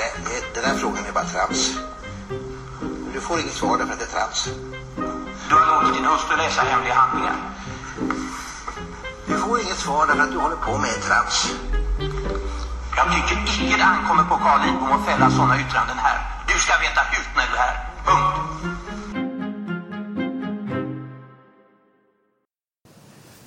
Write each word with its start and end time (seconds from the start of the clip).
det, 0.00 0.54
den 0.54 0.64
här 0.64 0.76
frågan 0.76 1.04
är 1.06 1.12
bara 1.12 1.24
trams. 1.24 1.76
Du 3.12 3.20
får 3.20 3.40
inget 3.40 3.54
svar 3.54 3.78
därför 3.78 3.92
att 3.92 3.98
det 3.98 4.04
är 4.04 4.14
trams. 4.18 4.48
Du 5.48 5.54
har 5.54 5.82
låtit 5.82 5.94
din 5.94 6.04
hustru 6.04 6.36
läsa 6.36 6.62
hemliga 6.62 6.94
handlingar. 6.94 7.36
Du 9.26 9.38
får 9.38 9.60
inget 9.60 9.78
svar 9.78 10.06
därför 10.06 10.22
att 10.22 10.32
du 10.32 10.38
håller 10.38 10.56
på 10.56 10.78
med 10.78 11.02
trams. 11.02 11.52
Jag 12.96 13.06
tycker 13.12 13.64
icke 13.64 13.76
det 13.76 13.84
ankommer 13.84 14.24
på 14.24 14.36
Carl 14.36 14.60
Lidbom 14.66 14.92
att 14.92 15.06
fälla 15.06 15.30
sådana 15.30 15.60
yttranden 15.60 15.98
här. 15.98 16.18
Du 16.48 16.58
ska 16.58 16.72
veta 16.78 17.00
hut 17.00 17.28
när 17.36 17.46
du 17.50 17.54
är 17.54 17.58
här. 17.58 17.76
Punkt. 18.06 18.79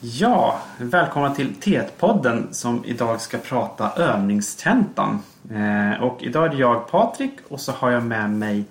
Ja, 0.05 0.59
välkomna 0.77 1.35
till 1.35 1.55
T1-podden 1.55 2.47
som 2.51 2.85
idag 2.85 3.21
ska 3.21 3.37
prata 3.37 3.91
övningstentan. 3.91 5.19
Eh, 5.51 6.03
och 6.03 6.23
idag 6.23 6.45
är 6.45 6.49
det 6.49 6.57
jag 6.57 6.87
Patrik 6.87 7.33
och 7.47 7.61
så 7.61 7.71
har 7.71 7.91
jag 7.91 8.03
med 8.03 8.29
mig 8.29 8.65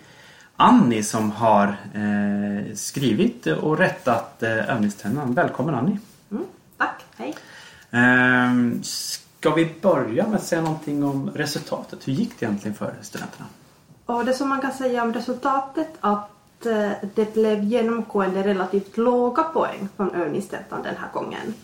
Annie 0.56 1.02
som 1.02 1.30
har 1.30 1.66
eh, 1.94 2.74
skrivit 2.74 3.46
och 3.46 3.78
rättat 3.78 4.42
eh, 4.42 4.70
övningstentan. 4.70 5.34
Välkommen 5.34 5.74
Annie! 5.74 5.98
Mm, 6.30 6.44
tack, 6.76 7.04
hej! 7.16 7.34
Eh, 7.90 8.80
ska 8.82 9.54
vi 9.54 9.74
börja 9.82 10.26
med 10.26 10.36
att 10.36 10.44
säga 10.44 10.62
någonting 10.62 11.04
om 11.04 11.30
resultatet? 11.34 12.08
Hur 12.08 12.12
gick 12.12 12.40
det 12.40 12.46
egentligen 12.46 12.74
för 12.74 12.94
studenterna? 13.00 13.46
Och 14.06 14.24
det 14.24 14.34
som 14.34 14.48
man 14.48 14.60
kan 14.60 14.72
säga 14.72 15.02
om 15.02 15.12
resultatet 15.12 15.88
att 16.00 16.30
Eh, 16.66 16.90
det 17.14 17.34
blev 17.34 17.64
genomgående 17.64 18.42
relativt 18.42 18.96
låga 18.96 19.42
poäng 19.42 19.88
från 19.96 20.14
övningstentan 20.14 20.82
den 20.82 20.96
här 20.96 21.08
gången. 21.12 21.54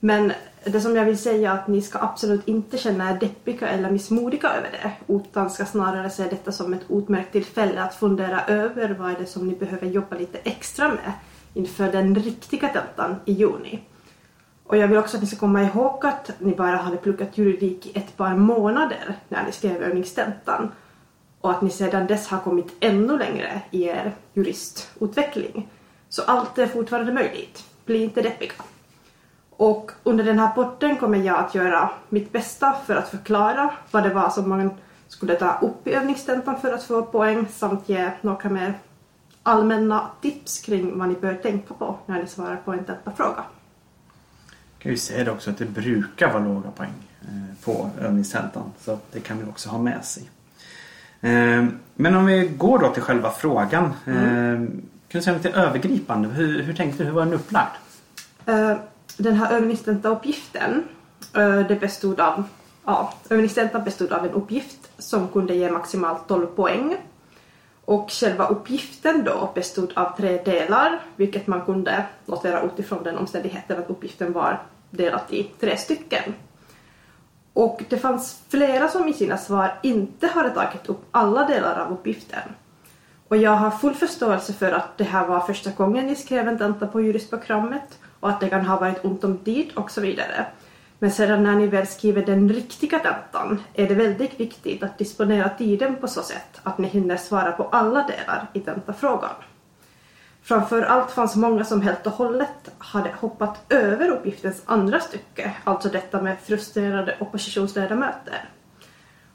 Men 0.00 0.32
det 0.64 0.80
som 0.80 0.96
jag 0.96 1.04
vill 1.04 1.18
säga 1.18 1.52
är 1.52 1.54
att 1.54 1.68
ni 1.68 1.82
ska 1.82 1.98
absolut 1.98 2.48
inte 2.48 2.78
känna 2.78 3.10
er 3.10 3.18
deppiga 3.20 3.68
eller 3.68 3.90
missmodiga 3.90 4.48
över 4.48 4.70
det 4.72 5.14
utan 5.14 5.50
ska 5.50 5.64
snarare 5.64 6.10
se 6.10 6.22
detta 6.22 6.52
som 6.52 6.72
ett 6.72 6.84
utmärkt 6.88 7.32
tillfälle 7.32 7.82
att 7.82 7.94
fundera 7.94 8.44
över 8.44 8.96
vad 8.98 9.10
är 9.10 9.18
det 9.18 9.26
som 9.26 9.48
ni 9.48 9.54
behöver 9.54 9.86
jobba 9.86 10.16
lite 10.16 10.38
extra 10.38 10.88
med 10.88 11.12
inför 11.54 11.92
den 11.92 12.14
riktiga 12.14 12.68
tentan 12.68 13.16
i 13.24 13.32
juni. 13.32 13.82
Och 14.64 14.76
jag 14.76 14.88
vill 14.88 14.98
också 14.98 15.16
att 15.16 15.22
ni 15.22 15.26
ska 15.26 15.36
komma 15.36 15.62
ihåg 15.62 16.06
att 16.06 16.30
ni 16.38 16.54
bara 16.54 16.76
hade 16.76 16.96
pluggat 16.96 17.38
juridik 17.38 17.86
i 17.86 17.98
ett 17.98 18.16
par 18.16 18.36
månader 18.36 19.18
när 19.28 19.46
ni 19.46 19.52
skrev 19.52 19.82
övningstentan 19.82 20.70
och 21.42 21.50
att 21.50 21.62
ni 21.62 21.70
sedan 21.70 22.06
dess 22.06 22.28
har 22.28 22.38
kommit 22.38 22.72
ännu 22.80 23.18
längre 23.18 23.62
i 23.70 23.84
er 23.84 24.14
juristutveckling. 24.34 25.68
Så 26.08 26.22
allt 26.22 26.58
är 26.58 26.66
fortfarande 26.66 27.12
möjligt. 27.12 27.64
Bli 27.84 28.02
inte 28.02 28.22
deppiga. 28.22 28.52
Och 29.50 29.90
under 30.02 30.24
den 30.24 30.38
här 30.38 30.54
podden 30.54 30.96
kommer 30.96 31.18
jag 31.18 31.38
att 31.38 31.54
göra 31.54 31.90
mitt 32.08 32.32
bästa 32.32 32.76
för 32.86 32.96
att 32.96 33.08
förklara 33.08 33.70
vad 33.90 34.02
det 34.02 34.14
var 34.14 34.30
som 34.30 34.48
man 34.48 34.70
skulle 35.08 35.34
ta 35.34 35.58
upp 35.62 35.86
i 35.86 35.94
övningstentan 35.94 36.60
för 36.60 36.72
att 36.72 36.84
få 36.84 37.02
poäng 37.02 37.46
samt 37.48 37.88
ge 37.88 38.10
några 38.20 38.48
mer 38.48 38.78
allmänna 39.42 40.10
tips 40.22 40.60
kring 40.60 40.98
vad 40.98 41.08
ni 41.08 41.14
bör 41.14 41.34
tänka 41.34 41.74
på 41.74 41.98
när 42.06 42.20
ni 42.20 42.26
svarar 42.26 42.56
på 42.56 42.72
en 42.72 42.84
tentafråga. 42.84 43.44
kan 44.78 44.90
ju 44.90 44.98
säga 44.98 45.24
det 45.24 45.30
också 45.30 45.50
att 45.50 45.58
det 45.58 45.66
brukar 45.66 46.32
vara 46.32 46.44
låga 46.44 46.70
poäng 46.70 47.08
eh, 47.22 47.64
på 47.64 47.90
övningstentan 48.00 48.72
så 48.78 48.98
det 49.12 49.20
kan 49.20 49.38
vi 49.38 49.50
också 49.50 49.68
ha 49.68 49.78
med 49.78 50.04
sig. 50.04 50.30
Eh, 51.22 51.64
men 51.94 52.14
om 52.16 52.26
vi 52.26 52.50
går 52.56 52.78
då 52.78 52.88
till 52.88 53.02
själva 53.02 53.30
frågan. 53.30 53.92
Mm. 54.06 54.82
Kan 55.08 55.18
du 55.18 55.22
säga 55.22 55.36
lite 55.36 55.50
övergripande? 55.50 56.28
Hur, 56.28 56.62
hur 56.62 56.74
tänkte 56.74 57.02
du? 57.02 57.04
Hur 57.04 57.12
var 57.12 57.24
den 57.24 57.34
upplagd? 57.34 57.70
den 59.16 59.34
här 59.34 59.52
övningstentauppgiften 59.52 60.84
det 61.68 61.80
bestod 61.80 62.20
av, 62.20 62.44
ja, 62.84 63.14
övningstentan 63.30 63.84
bestod 63.84 64.12
av 64.12 64.24
en 64.24 64.30
uppgift 64.30 64.90
som 64.98 65.28
kunde 65.28 65.54
ge 65.54 65.70
maximalt 65.70 66.28
12 66.28 66.46
poäng. 66.46 66.96
Och 67.84 68.10
själva 68.10 68.46
uppgiften 68.46 69.24
då 69.24 69.50
bestod 69.54 69.92
av 69.94 70.16
tre 70.16 70.42
delar, 70.44 71.00
vilket 71.16 71.46
man 71.46 71.60
kunde 71.60 72.06
notera 72.26 72.62
utifrån 72.62 73.02
den 73.02 73.18
omständigheten 73.18 73.78
att 73.78 73.90
uppgiften 73.90 74.32
var 74.32 74.62
delat 74.90 75.32
i 75.32 75.50
tre 75.60 75.76
stycken. 75.76 76.34
Och 77.52 77.82
det 77.88 77.98
fanns 77.98 78.42
flera 78.48 78.88
som 78.88 79.08
i 79.08 79.12
sina 79.12 79.38
svar 79.38 79.78
inte 79.82 80.26
hade 80.26 80.50
tagit 80.50 80.88
upp 80.88 81.04
alla 81.10 81.46
delar 81.46 81.80
av 81.80 81.92
uppgiften. 81.92 82.42
Och 83.28 83.36
jag 83.36 83.50
har 83.50 83.70
full 83.70 83.94
förståelse 83.94 84.52
för 84.52 84.72
att 84.72 84.98
det 84.98 85.04
här 85.04 85.26
var 85.26 85.40
första 85.40 85.70
gången 85.70 86.06
ni 86.06 86.16
skrev 86.16 86.48
en 86.48 86.58
tenta 86.58 86.86
på 86.86 87.00
juristprogrammet 87.00 87.98
och 88.20 88.28
att 88.28 88.40
det 88.40 88.48
kan 88.48 88.66
ha 88.66 88.80
varit 88.80 89.04
ont 89.04 89.24
om 89.24 89.38
tid 89.38 89.70
och 89.74 89.90
så 89.90 90.00
vidare. 90.00 90.46
Men 90.98 91.10
sedan 91.10 91.42
när 91.42 91.56
ni 91.56 91.66
väl 91.66 91.86
skriver 91.86 92.26
den 92.26 92.48
riktiga 92.48 92.98
tentan 92.98 93.62
är 93.74 93.88
det 93.88 93.94
väldigt 93.94 94.40
viktigt 94.40 94.82
att 94.82 94.98
disponera 94.98 95.48
tiden 95.48 95.96
på 95.96 96.08
så 96.08 96.22
sätt 96.22 96.60
att 96.62 96.78
ni 96.78 96.88
hinner 96.88 97.16
svara 97.16 97.52
på 97.52 97.64
alla 97.64 98.06
delar 98.06 98.46
i 98.52 98.60
tentafrågan. 98.60 99.34
Framför 100.42 100.82
allt 100.82 101.10
fanns 101.10 101.36
många 101.36 101.64
som 101.64 101.82
helt 101.82 102.06
och 102.06 102.12
hållet 102.12 102.70
hade 102.78 103.14
hoppat 103.20 103.72
över 103.72 104.08
uppgiftens 104.08 104.62
andra 104.66 105.00
stycke, 105.00 105.52
alltså 105.64 105.88
detta 105.88 106.22
med 106.22 106.36
frustrerade 106.40 107.16
oppositionsledamöter. 107.20 108.48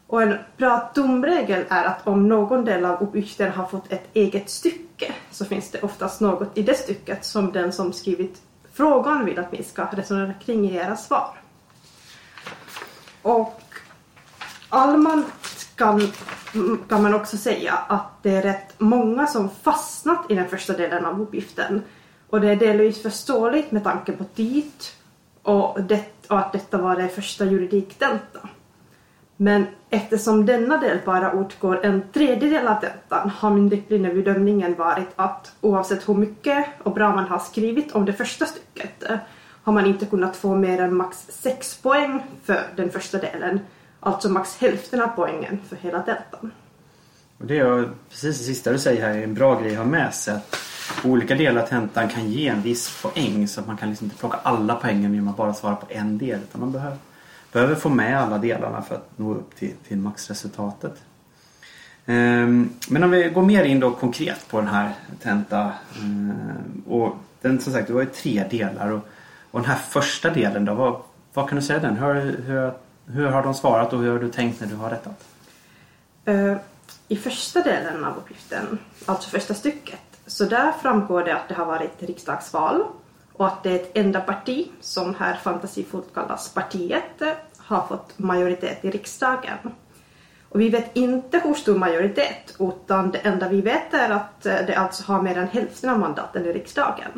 Och 0.07 0.22
en 0.22 0.38
bra 0.57 0.91
tumregel 0.96 1.66
är 1.69 1.84
att 1.84 2.07
om 2.07 2.28
någon 2.28 2.66
del 2.66 2.85
av 2.85 3.01
uppgiften 3.01 3.51
har 3.51 3.66
fått 3.66 3.91
ett 3.91 4.09
eget 4.13 4.50
stycke 4.50 5.13
så 5.31 5.46
finns 5.46 5.72
det 5.72 5.81
oftast 5.81 6.22
något 6.22 6.57
i 6.57 6.62
det 6.62 6.78
stycket 6.78 7.25
som 7.25 7.51
den 7.51 7.73
som 7.73 7.94
skrivit 7.94 8.41
frågan 8.73 9.25
vill 9.25 9.40
att 9.40 9.51
ni 9.51 9.63
ska 9.63 9.85
resonera 9.85 10.34
kring 10.34 10.69
i 10.69 10.75
era 10.75 10.96
svar. 10.96 11.29
Och 13.22 13.62
allmänt 14.69 15.69
kan, 15.75 16.12
kan 16.90 17.03
man 17.03 17.13
också 17.13 17.38
säga 17.38 17.74
att 17.74 18.24
det 18.24 18.35
är 18.35 18.41
rätt 18.41 18.74
många 18.78 19.28
som 19.28 19.50
fastnat 19.50 20.31
i 20.31 20.35
den 20.35 20.47
första 20.47 20.74
delen 20.74 21.06
av 21.06 21.22
uppgiften. 21.22 21.81
Och 22.30 22.41
det 22.41 22.50
är 22.50 22.56
delvis 22.56 23.02
förståeligt 23.02 23.72
med 23.72 23.84
tanke 23.84 24.12
på 24.12 24.24
tid 24.24 24.72
och, 25.41 25.81
det, 25.81 26.06
och 26.28 26.40
att 26.40 26.52
detta 26.52 26.78
var 26.78 26.96
det 26.96 27.08
första 27.08 27.46
juridiktenta. 27.46 28.40
Men 29.38 29.66
eftersom 29.90 30.46
denna 30.46 30.78
del 30.78 30.97
bara 31.06 31.41
utgår 31.41 31.85
en 31.85 32.03
tredjedel 32.13 32.68
av 32.68 32.75
tentan 32.75 33.29
har 33.29 33.50
min 33.50 33.69
riktlinjebedömningen 33.69 34.75
varit 34.75 35.09
att 35.16 35.56
oavsett 35.62 36.09
hur 36.09 36.14
mycket 36.14 36.66
och 36.84 36.94
bra 36.94 37.16
man 37.16 37.28
har 37.28 37.40
skrivit 37.40 37.91
om 37.91 38.06
det 38.06 38.14
första 38.14 38.46
stycket 38.46 39.03
har 39.64 39.74
man 39.74 39.85
inte 39.85 40.06
kunnat 40.06 40.35
få 40.35 40.56
mer 40.56 40.81
än 40.81 40.96
max 40.96 41.28
6 41.29 41.78
poäng 41.78 42.24
för 42.44 42.59
den 42.75 42.90
första 42.90 43.18
delen, 43.18 43.59
alltså 44.07 44.29
max 44.29 44.57
hälften 44.57 45.01
av 45.01 45.07
poängen 45.07 45.59
för 45.69 45.75
hela 45.75 45.97
deltan. 45.97 46.51
Och 47.38 47.45
det 47.45 47.59
är 47.59 47.90
precis 48.09 48.38
det 48.38 48.44
sista 48.44 48.72
du 48.72 48.79
säger 48.79 49.01
här 49.01 49.18
är 49.18 49.23
en 49.23 49.34
bra 49.34 49.62
grej 49.62 49.72
att 49.72 49.78
ha 49.78 49.85
med 49.85 50.13
sig. 50.13 50.34
Att 50.34 50.56
olika 51.03 51.35
delar 51.35 51.62
av 51.62 51.66
tentan 51.68 52.09
kan 52.09 52.31
ge 52.31 52.47
en 52.47 52.62
viss 52.62 53.01
poäng 53.01 53.47
så 53.47 53.62
att 53.62 53.67
man 53.67 53.78
kan 53.78 53.90
liksom 53.90 54.06
inte 54.06 54.17
plocka 54.17 54.38
alla 54.44 54.75
poängen 54.75 55.13
genom 55.13 55.28
att 55.28 55.38
bara 55.38 55.53
svara 55.53 55.75
på 55.75 55.85
en 55.90 56.17
del. 56.17 56.40
Utan 56.40 56.62
man 56.62 56.72
behöver 56.72 56.97
behöver 57.51 57.75
få 57.75 57.90
med 57.90 58.22
alla 58.22 58.38
delarna 58.38 58.81
för 58.81 58.96
att 58.96 59.09
nå 59.16 59.34
upp 59.34 59.56
till, 59.56 59.73
till 59.88 59.97
maxresultatet. 59.97 61.03
Ehm, 62.06 62.69
men 62.90 63.03
om 63.03 63.12
vi 63.12 63.29
går 63.29 63.41
mer 63.41 63.63
in 63.63 63.79
då 63.79 63.91
konkret 63.91 64.47
på 64.47 64.57
den 64.59 64.69
här 64.69 64.94
tenta. 65.23 65.72
Ehm, 66.01 66.84
och 66.88 67.16
den 67.41 67.59
som 67.59 67.73
sagt, 67.73 67.88
det 67.88 67.94
var 67.94 68.01
ju 68.01 68.07
tre 68.07 68.44
delar. 68.50 68.91
Och, 68.91 69.07
och 69.51 69.59
den 69.59 69.69
här 69.69 69.78
första 69.78 70.29
delen 70.29 70.66
då, 70.66 70.73
vad, 70.73 71.01
vad 71.34 71.50
kan 71.50 71.56
du 71.56 71.62
säga 71.62 71.79
den? 71.79 71.97
Hur, 71.97 72.41
hur, 72.46 72.72
hur 73.07 73.28
har 73.28 73.44
de 73.44 73.53
svarat 73.53 73.94
och 73.94 74.00
hur 74.00 74.12
har 74.12 74.19
du 74.19 74.31
tänkt 74.31 74.62
när 74.62 74.68
du 74.68 74.75
har 74.75 74.90
rättat? 74.90 75.23
Eh, 76.25 76.57
I 77.07 77.16
första 77.16 77.62
delen 77.62 78.03
av 78.03 78.18
uppgiften, 78.18 78.79
alltså 79.06 79.29
första 79.29 79.53
stycket, 79.53 80.00
så 80.25 80.45
där 80.45 80.72
framgår 80.72 81.23
det 81.23 81.35
att 81.35 81.47
det 81.47 81.53
har 81.53 81.66
varit 81.66 82.03
riksdagsval 82.03 82.84
och 83.34 83.47
att 83.47 83.63
det 83.63 83.69
är 83.72 83.75
ett 83.75 83.97
enda 83.97 84.22
parti, 84.22 84.67
som 84.81 85.16
här 85.16 85.35
fantasifullt 85.35 86.13
kallas 86.13 86.53
partiet, 86.53 87.22
eh, 87.22 87.34
har 87.57 87.88
fått 87.88 88.20
majoritet 88.20 88.85
i 88.85 88.91
riksdagen. 88.91 89.58
Och 90.49 90.61
vi 90.61 90.70
vet 90.70 90.97
inte 90.97 91.40
hur 91.43 91.53
stor 91.53 91.78
majoritet, 91.78 92.55
utan 92.59 93.11
det 93.11 93.17
enda 93.17 93.49
vi 93.49 93.61
vet 93.61 93.93
är 93.93 94.09
att 94.09 94.46
eh, 94.46 94.55
det 94.67 94.76
alltså 94.76 95.03
har 95.03 95.22
mer 95.22 95.37
än 95.37 95.47
hälften 95.47 95.90
av 95.90 95.99
mandaten 95.99 96.46
i 96.46 96.53
riksdagen. 96.53 97.11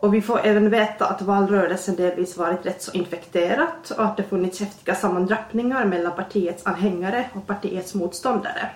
Och 0.00 0.14
vi 0.14 0.22
får 0.22 0.40
även 0.46 0.70
veta 0.70 1.06
att 1.06 1.22
valrörelsen 1.22 1.96
delvis 1.96 2.36
varit 2.36 2.66
rätt 2.66 2.82
så 2.82 2.92
infekterat 2.92 3.90
och 3.90 4.04
att 4.04 4.16
det 4.16 4.22
funnits 4.22 4.60
häftiga 4.60 4.94
sammandrabbningar 4.94 5.84
mellan 5.84 6.12
partiets 6.16 6.66
anhängare 6.66 7.30
och 7.34 7.46
partiets 7.46 7.94
motståndare. 7.94 8.70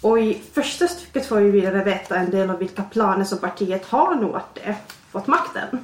Och 0.00 0.20
i 0.20 0.42
första 0.52 0.88
stycket 0.88 1.26
får 1.26 1.36
vi 1.36 1.50
vidare 1.50 1.84
veta 1.84 2.16
en 2.16 2.30
del 2.30 2.50
om 2.50 2.58
vilka 2.58 2.82
planer 2.82 3.24
som 3.24 3.38
partiet 3.38 3.84
har 3.84 4.14
nu 4.14 4.34
att 4.34 4.54
det 4.54 4.76
fått 5.10 5.26
makten. 5.26 5.78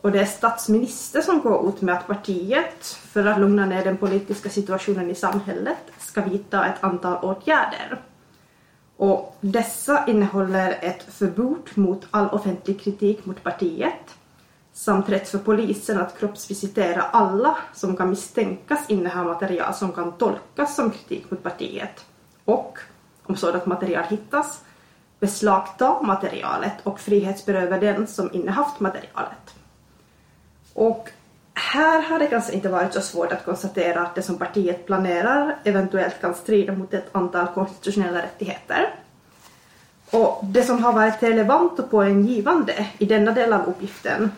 Och 0.00 0.12
det 0.12 0.20
är 0.20 0.26
statsminister 0.26 1.22
som 1.22 1.40
går 1.40 1.68
ut 1.68 1.80
med 1.80 1.94
att 1.94 2.06
partiet, 2.06 2.84
för 2.84 3.26
att 3.26 3.40
lugna 3.40 3.66
ner 3.66 3.84
den 3.84 3.96
politiska 3.96 4.50
situationen 4.50 5.10
i 5.10 5.14
samhället, 5.14 5.78
ska 5.98 6.22
vidta 6.22 6.66
ett 6.66 6.84
antal 6.84 7.24
åtgärder. 7.24 8.00
Och 8.96 9.36
dessa 9.40 10.06
innehåller 10.06 10.78
ett 10.80 11.02
förbud 11.02 11.68
mot 11.74 12.06
all 12.10 12.28
offentlig 12.28 12.80
kritik 12.80 13.26
mot 13.26 13.42
partiet 13.42 14.14
samt 14.72 15.08
rätt 15.08 15.28
för 15.28 15.38
polisen 15.38 16.00
att 16.00 16.18
kroppsvisitera 16.18 17.02
alla 17.02 17.58
som 17.74 17.96
kan 17.96 18.10
misstänkas 18.10 18.90
inneha 18.90 19.24
material 19.24 19.74
som 19.74 19.92
kan 19.92 20.12
tolkas 20.12 20.76
som 20.76 20.90
kritik 20.90 21.30
mot 21.30 21.42
partiet 21.42 22.04
och, 22.44 22.78
om 23.22 23.36
sådant 23.36 23.66
material 23.66 24.04
hittas, 24.04 24.60
beslagta 25.20 26.02
materialet 26.02 26.72
och 26.82 27.00
frihetsberöva 27.00 27.78
den 27.78 28.06
som 28.06 28.32
innehaft 28.32 28.80
materialet. 28.80 29.54
Och 30.72 31.10
här 31.58 32.02
har 32.02 32.18
det 32.18 32.26
kanske 32.26 32.52
inte 32.52 32.68
varit 32.68 32.94
så 32.94 33.00
svårt 33.00 33.32
att 33.32 33.44
konstatera 33.44 34.00
att 34.00 34.14
det 34.14 34.22
som 34.22 34.38
partiet 34.38 34.86
planerar 34.86 35.56
eventuellt 35.64 36.20
kan 36.20 36.34
strida 36.34 36.72
mot 36.72 36.94
ett 36.94 37.08
antal 37.12 37.46
konstitutionella 37.46 38.22
rättigheter. 38.22 38.94
Och 40.10 40.40
det 40.42 40.62
som 40.62 40.84
har 40.84 40.92
varit 40.92 41.22
relevant 41.22 41.78
och 41.78 41.90
poänggivande 41.90 42.86
i 42.98 43.04
denna 43.04 43.32
del 43.32 43.52
av 43.52 43.66
uppgiften 43.66 44.32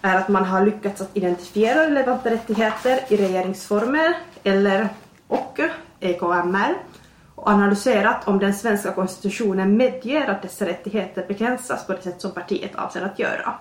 är 0.00 0.16
att 0.16 0.28
man 0.28 0.44
har 0.44 0.66
lyckats 0.66 1.00
att 1.00 1.16
identifiera 1.16 1.86
relevanta 1.86 2.30
rättigheter 2.30 3.00
i 3.08 3.16
regeringsformer 3.16 4.16
eller 4.42 4.88
och 5.28 5.60
EKMR 6.00 6.74
och 7.34 7.48
analyserat 7.48 8.28
om 8.28 8.38
den 8.38 8.54
svenska 8.54 8.92
konstitutionen 8.92 9.76
medger 9.76 10.30
att 10.30 10.42
dessa 10.42 10.66
rättigheter 10.66 11.24
begränsas 11.28 11.86
på 11.86 11.92
det 11.92 12.02
sätt 12.02 12.20
som 12.20 12.30
partiet 12.30 12.74
avser 12.74 13.02
att 13.02 13.18
göra. 13.18 13.54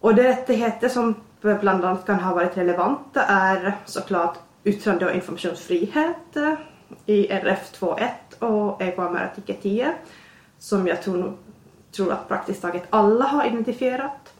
Och 0.00 0.14
de 0.14 0.22
rättigheter 0.22 0.88
som 0.88 1.14
bland 1.40 1.84
annat 1.84 2.06
kan 2.06 2.20
ha 2.20 2.34
varit 2.34 2.56
relevanta 2.56 3.22
är 3.22 3.76
såklart 3.84 4.38
yttrande 4.64 5.06
och 5.06 5.14
informationsfrihet 5.14 6.36
i 7.06 7.26
RF 7.32 7.72
2.1 7.72 8.38
och 8.38 8.82
EKMR 8.82 9.30
artikel 9.32 9.56
10 9.62 9.94
som 10.58 10.86
jag 10.86 11.02
tror, 11.02 11.36
tror 11.92 12.12
att 12.12 12.28
praktiskt 12.28 12.62
taget 12.62 12.82
alla 12.90 13.24
har 13.24 13.46
identifierat. 13.46 14.32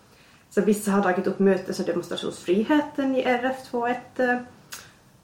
Så 0.50 0.61
vissa 0.61 0.91
har 0.91 1.02
tagit 1.02 1.26
upp 1.26 1.38
mötes 1.38 1.81
och 1.81 1.87
demonstrationsfriheten 1.87 3.17
i 3.17 3.23
RF 3.23 3.56
2.1. 3.70 4.44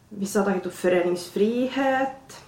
Vissa 0.08 0.38
har 0.38 0.46
tagit 0.46 0.66
upp 0.66 0.74
föreningsfrihet, 0.74 2.42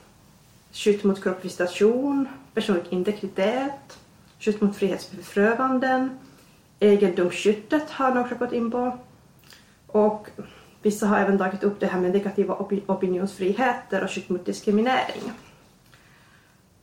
skydd 0.73 1.05
mot 1.05 1.23
kroppsvisitation, 1.23 2.29
personlig 2.55 2.85
integritet, 2.91 3.99
skydd 4.41 4.63
mot 4.63 4.77
frihetsberövanden, 4.77 6.19
egendomsskyddet 6.81 7.91
har 7.91 8.15
några 8.15 8.37
gått 8.37 8.53
in 8.53 8.71
på. 8.71 8.99
Och 9.89 10.29
vissa 10.83 11.07
har 11.07 11.19
även 11.19 11.39
tagit 11.39 11.65
upp 11.65 11.81
det 11.81 11.87
här 11.87 12.01
med 12.01 12.13
negativa 12.13 12.55
opinionsfriheter 12.87 14.05
och 14.05 14.11
skydd 14.11 14.31
mot 14.31 14.47
diskriminering. 14.47 15.33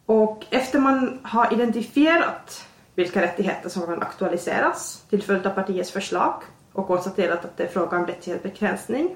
Och 0.05 0.45
efter 0.49 0.79
man 0.79 1.19
har 1.23 1.53
identifierat 1.53 2.67
vilka 2.95 3.21
rättigheter 3.21 3.69
som 3.69 3.85
kan 3.85 4.01
aktualiseras 4.01 5.03
till 5.09 5.23
följd 5.23 5.47
av 5.47 5.51
partiets 5.51 5.91
förslag 5.91 6.41
och 6.73 6.87
konstaterat 6.87 7.45
att 7.45 7.57
det 7.57 7.63
är 7.63 7.67
fråga 7.67 7.97
om 7.97 8.07
rättighetsbegränsning 8.07 9.15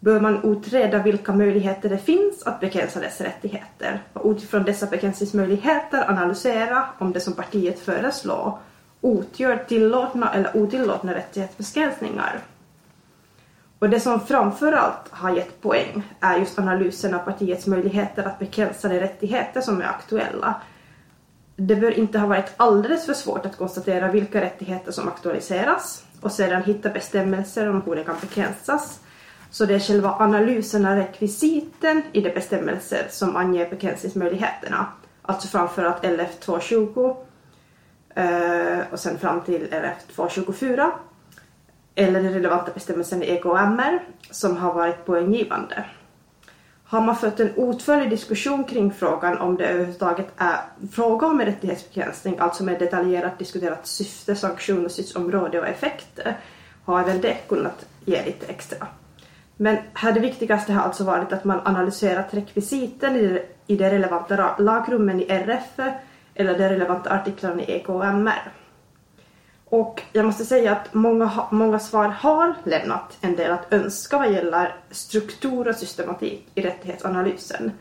bör 0.00 0.20
man 0.20 0.52
utreda 0.52 1.02
vilka 1.02 1.32
möjligheter 1.32 1.88
det 1.88 1.98
finns 1.98 2.42
att 2.42 2.60
begränsa 2.60 3.00
dessa 3.00 3.24
rättigheter 3.24 4.02
och 4.12 4.30
utifrån 4.30 4.62
dessa 4.62 4.86
begränsningsmöjligheter 4.86 6.10
analysera 6.10 6.84
om 6.98 7.12
det 7.12 7.20
som 7.20 7.32
partiet 7.32 7.78
föreslår 7.78 8.58
utgör 9.02 9.56
tillåtna 9.56 10.34
eller 10.34 10.56
otillåtna 10.56 11.14
rättighetsbegränsningar. 11.14 12.40
Och 13.78 13.90
det 13.90 14.00
som 14.00 14.20
framförallt 14.20 15.08
har 15.10 15.36
gett 15.36 15.60
poäng 15.60 16.02
är 16.20 16.38
just 16.38 16.58
analysen 16.58 17.14
av 17.14 17.18
partiets 17.18 17.66
möjligheter 17.66 18.24
att 18.24 18.38
begränsa 18.38 18.88
de 18.88 19.00
rättigheter 19.00 19.60
som 19.60 19.80
är 19.80 19.84
aktuella. 19.84 20.54
Det 21.56 21.76
bör 21.76 21.98
inte 21.98 22.18
ha 22.18 22.26
varit 22.26 22.52
alldeles 22.56 23.06
för 23.06 23.14
svårt 23.14 23.46
att 23.46 23.56
konstatera 23.56 24.12
vilka 24.12 24.40
rättigheter 24.40 24.92
som 24.92 25.08
aktualiseras 25.08 26.04
och 26.20 26.32
sedan 26.32 26.62
hitta 26.62 26.90
bestämmelser 26.90 27.68
om 27.68 27.82
hur 27.82 27.96
de 27.96 28.04
kan 28.04 28.16
begränsas. 28.20 29.00
Så 29.50 29.64
det 29.64 29.74
är 29.74 29.78
själva 29.78 30.10
analysen 30.10 30.86
av 30.86 30.96
rekvisiten 30.96 32.02
i 32.12 32.20
de 32.20 32.30
bestämmelser 32.30 33.06
som 33.10 33.36
anger 33.36 33.70
begränsningsmöjligheterna. 33.70 34.86
Alltså 35.22 35.48
framförallt 35.48 36.04
LF 36.04 36.40
220 36.40 37.16
eh, 38.14 38.78
och 38.92 39.00
sen 39.00 39.18
fram 39.18 39.40
till 39.40 39.68
LF224, 39.70 40.90
eller 41.98 42.22
den 42.22 42.32
relevanta 42.32 42.72
bestämmelsen 42.72 43.22
i 43.22 43.26
EKMR 43.26 43.98
som 44.30 44.56
har 44.56 44.74
varit 44.74 45.06
poänggivande. 45.06 45.84
Har 46.84 47.00
man 47.00 47.16
fått 47.16 47.40
en 47.40 47.70
utförlig 47.70 48.10
diskussion 48.10 48.64
kring 48.64 48.92
frågan 48.92 49.38
om 49.38 49.56
det 49.56 49.66
överhuvudtaget 49.66 50.26
är 50.36 50.56
fråga 50.92 51.26
om 51.26 51.40
en 51.40 51.46
rättighetsbegränsning, 51.46 52.38
alltså 52.38 52.64
med 52.64 52.78
detaljerat 52.78 53.38
diskuterat 53.38 53.86
syfte, 53.86 54.36
sanktion 54.36 54.84
och 54.84 54.92
skyddsområde 54.92 55.60
och 55.60 55.66
effekter, 55.66 56.36
har 56.84 57.04
väl 57.04 57.20
det 57.20 57.36
kunnat 57.48 57.86
ge 58.04 58.24
lite 58.24 58.46
extra. 58.46 58.86
Men 59.56 59.76
här 59.94 60.12
det 60.12 60.20
viktigaste 60.20 60.72
har 60.72 60.82
alltså 60.82 61.04
varit 61.04 61.32
att 61.32 61.44
man 61.44 61.60
analyserat 61.64 62.34
rekvisiten 62.34 63.16
i 63.66 63.76
de 63.76 63.90
relevanta 63.90 64.56
lagrummen 64.58 65.20
i 65.20 65.26
RF 65.28 65.94
eller 66.34 66.58
de 66.58 66.68
relevanta 66.68 67.10
artiklarna 67.10 67.62
i 67.62 67.72
EKMR. 67.72 68.52
Och 69.70 70.02
jag 70.12 70.26
måste 70.26 70.44
säga 70.44 70.72
att 70.72 70.94
många, 70.94 71.46
många 71.50 71.78
svar 71.78 72.08
har 72.08 72.54
lämnat 72.64 73.16
en 73.20 73.36
del 73.36 73.50
att 73.50 73.72
önska 73.72 74.18
vad 74.18 74.32
gäller 74.32 74.76
struktur 74.90 75.68
och 75.68 75.76
systematik 75.76 76.48
i 76.54 76.62
rättighetsanalysen. 76.62 77.72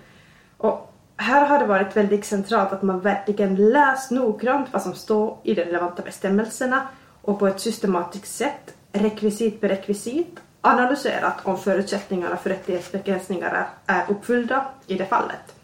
Och 0.57 0.93
här 1.17 1.45
har 1.45 1.59
det 1.59 1.65
varit 1.65 1.97
väldigt 1.97 2.25
centralt 2.25 2.73
att 2.73 2.81
man 2.81 2.99
verkligen 2.99 3.55
läst 3.55 4.11
noggrant 4.11 4.67
vad 4.71 4.81
som 4.81 4.93
står 4.93 5.37
i 5.43 5.53
de 5.53 5.63
relevanta 5.63 6.01
bestämmelserna 6.01 6.87
och 7.21 7.39
på 7.39 7.47
ett 7.47 7.59
systematiskt 7.59 8.35
sätt, 8.35 8.73
rekvisit 8.91 9.61
per 9.61 9.69
rekvisit, 9.69 10.39
analyserat 10.61 11.35
om 11.43 11.57
förutsättningarna 11.57 12.37
för 12.37 12.49
rättighetsbegränsningar 12.49 13.69
är 13.85 14.05
uppfyllda 14.09 14.65
i 14.87 14.93
det 14.93 15.05
fallet. 15.05 15.56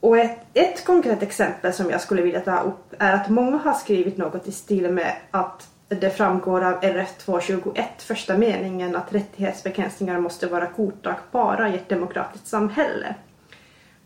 Och 0.00 0.18
ett, 0.18 0.38
ett 0.54 0.84
konkret 0.84 1.22
exempel 1.22 1.72
som 1.72 1.90
jag 1.90 2.00
skulle 2.00 2.22
vilja 2.22 2.40
ta 2.40 2.60
upp 2.60 2.94
är 2.98 3.12
att 3.12 3.28
många 3.28 3.56
har 3.56 3.74
skrivit 3.74 4.16
något 4.16 4.48
i 4.48 4.52
stil 4.52 4.92
med 4.92 5.16
att 5.30 5.68
det 5.88 6.10
framgår 6.10 6.64
av 6.64 6.84
RF 6.84 7.18
221 7.18 8.02
första 8.02 8.36
meningen 8.38 8.96
att 8.96 9.14
rättighetsbegränsningar 9.14 10.20
måste 10.20 10.46
vara 10.46 10.68
godtagbara 10.76 11.68
i 11.68 11.74
ett 11.74 11.88
demokratiskt 11.88 12.46
samhälle. 12.46 13.14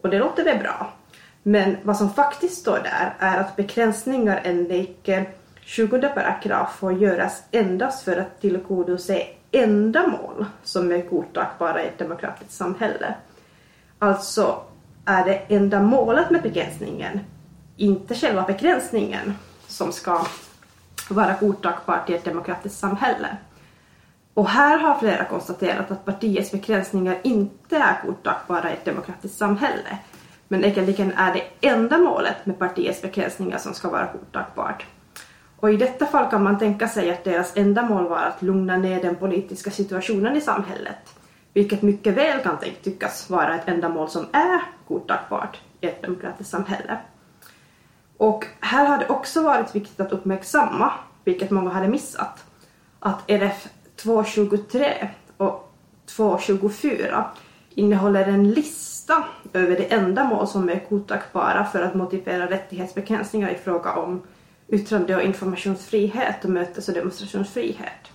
Och 0.01 0.11
det 0.11 0.19
låter 0.19 0.45
väl 0.45 0.59
bra. 0.59 0.93
Men 1.43 1.77
vad 1.83 1.97
som 1.97 2.15
faktiskt 2.15 2.61
står 2.61 2.79
där 2.79 3.15
är 3.19 3.41
att 3.41 3.57
begränsningar 3.57 4.41
enligt 4.45 5.09
20 5.61 6.09
paragraf 6.09 6.77
får 6.77 6.93
göras 6.93 7.43
endast 7.51 8.05
för 8.05 8.17
att 8.17 8.41
tillgodose 8.41 9.27
ändamål 9.51 10.47
som 10.63 10.93
är 10.93 11.03
godtagbara 11.03 11.83
i 11.83 11.87
ett 11.87 11.99
demokratiskt 11.99 12.53
samhälle. 12.53 13.15
Alltså 13.99 14.63
är 15.11 15.25
det 15.25 15.55
enda 15.55 15.83
målet 15.83 16.31
med 16.31 16.43
begränsningen, 16.43 17.21
inte 17.77 18.15
själva 18.15 18.43
begränsningen, 18.43 19.35
som 19.67 19.93
ska 19.93 20.27
vara 21.11 21.35
godtagbart 21.41 22.11
i 22.11 22.15
ett 22.15 22.25
demokratiskt 22.25 22.79
samhälle. 22.79 23.37
Och 24.35 24.49
här 24.49 24.79
har 24.79 24.99
flera 24.99 25.25
konstaterat 25.25 25.91
att 25.91 26.05
partiets 26.05 26.53
begränsningar 26.53 27.19
inte 27.23 27.77
är 27.77 28.03
godtagbara 28.07 28.71
i 28.71 28.73
ett 28.73 28.85
demokratiskt 28.85 29.39
samhälle. 29.39 29.99
Men 30.49 30.65
egentligen 30.65 31.13
är 31.13 31.35
det 31.35 31.69
enda 31.69 31.99
målet 31.99 32.47
med 32.47 32.59
partiets 32.59 33.03
begränsningar 33.03 33.59
som 33.59 33.75
ska 33.75 33.91
vara 33.91 34.09
godtagbart. 34.13 34.87
Och 35.57 35.73
i 35.73 35.77
detta 35.77 36.07
fall 36.07 36.31
kan 36.31 36.43
man 36.43 36.59
tänka 36.59 36.89
sig 36.89 37.11
att 37.11 37.25
deras 37.25 37.57
enda 37.57 37.83
mål 37.83 38.09
var 38.09 38.23
att 38.23 38.43
lugna 38.43 38.77
ner 38.77 39.03
den 39.03 39.17
politiska 39.17 39.71
situationen 39.71 40.37
i 40.37 40.41
samhället 40.41 41.20
vilket 41.53 41.83
mycket 41.83 42.15
väl 42.15 42.43
kan 42.43 42.57
tyckas 42.83 43.31
vara 43.31 43.55
ett 43.55 43.69
ändamål 43.69 44.11
som 44.11 44.27
är 44.33 44.61
godtagbart 44.89 45.61
i 45.81 45.87
ett 45.87 46.03
demokratiskt 46.03 46.51
samhälle. 46.51 46.99
Och 48.17 48.47
här 48.61 48.87
har 48.87 48.99
det 48.99 49.09
också 49.09 49.43
varit 49.43 49.75
viktigt 49.75 50.01
att 50.01 50.13
uppmärksamma, 50.13 50.93
vilket 51.25 51.51
många 51.51 51.71
hade 51.71 51.89
missat, 51.89 52.45
att 52.99 53.31
RF 53.31 53.69
223 53.97 55.09
och 55.37 55.73
224 56.07 57.25
innehåller 57.75 58.29
en 58.29 58.51
lista 58.51 59.25
över 59.53 59.77
de 59.77 59.95
ändamål 59.95 60.47
som 60.47 60.69
är 60.69 60.85
godtagbara 60.89 61.65
för 61.65 61.83
att 61.83 61.95
motivera 61.95 62.51
rättighetsbegränsningar 62.51 63.51
i 63.51 63.55
fråga 63.55 63.93
om 63.93 64.23
yttrande 64.69 65.17
och 65.17 65.23
informationsfrihet 65.23 66.45
och 66.45 66.51
mötes 66.51 66.89
och 66.89 66.95
demonstrationsfrihet. 66.95 68.10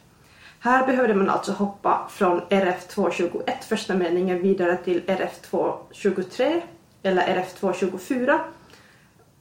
Här 0.65 0.85
behövde 0.85 1.13
man 1.13 1.29
alltså 1.29 1.51
hoppa 1.51 2.07
från 2.09 2.41
RF 2.49 2.87
221 2.87 3.63
första 3.63 3.95
meningen 3.95 4.41
vidare 4.41 4.77
till 4.77 5.03
RF 5.07 5.41
223 5.41 6.61
eller 7.03 7.21
RF 7.21 7.53
224 7.53 8.39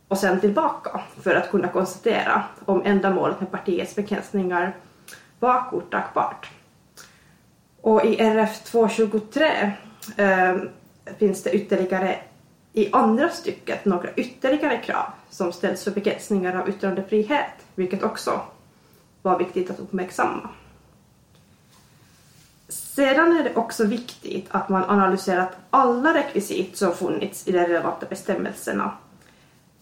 och 0.08 0.18
sen 0.18 0.40
tillbaka 0.40 1.00
för 1.22 1.34
att 1.34 1.50
kunna 1.50 1.68
konstatera 1.68 2.44
om 2.64 2.82
ändamålet 2.84 3.40
med 3.40 3.50
partiets 3.50 3.94
begränsningar 3.94 4.76
var 5.40 5.70
godtagbart. 5.70 6.50
Och 7.80 8.04
i 8.04 8.20
RF 8.20 8.64
223 8.64 9.72
eh, 10.16 10.56
finns 11.18 11.42
det 11.42 11.50
ytterligare 11.50 12.18
i 12.72 12.92
andra 12.92 13.28
stycket 13.28 13.84
några 13.84 14.14
ytterligare 14.14 14.78
krav 14.78 15.06
som 15.30 15.52
ställs 15.52 15.84
för 15.84 15.90
begränsningar 15.90 16.60
av 16.60 16.68
yttrandefrihet, 16.68 17.66
vilket 17.74 18.02
också 18.02 18.40
var 19.22 19.38
viktigt 19.38 19.70
att 19.70 19.80
uppmärksamma. 19.80 20.48
Sedan 22.94 23.36
är 23.36 23.44
det 23.44 23.56
också 23.56 23.84
viktigt 23.84 24.46
att 24.50 24.68
man 24.68 24.84
analyserat 24.84 25.56
alla 25.70 26.14
rekvisit 26.14 26.76
som 26.76 26.92
funnits 26.92 27.48
i 27.48 27.52
de 27.52 27.58
relevanta 27.58 28.06
bestämmelserna. 28.06 28.92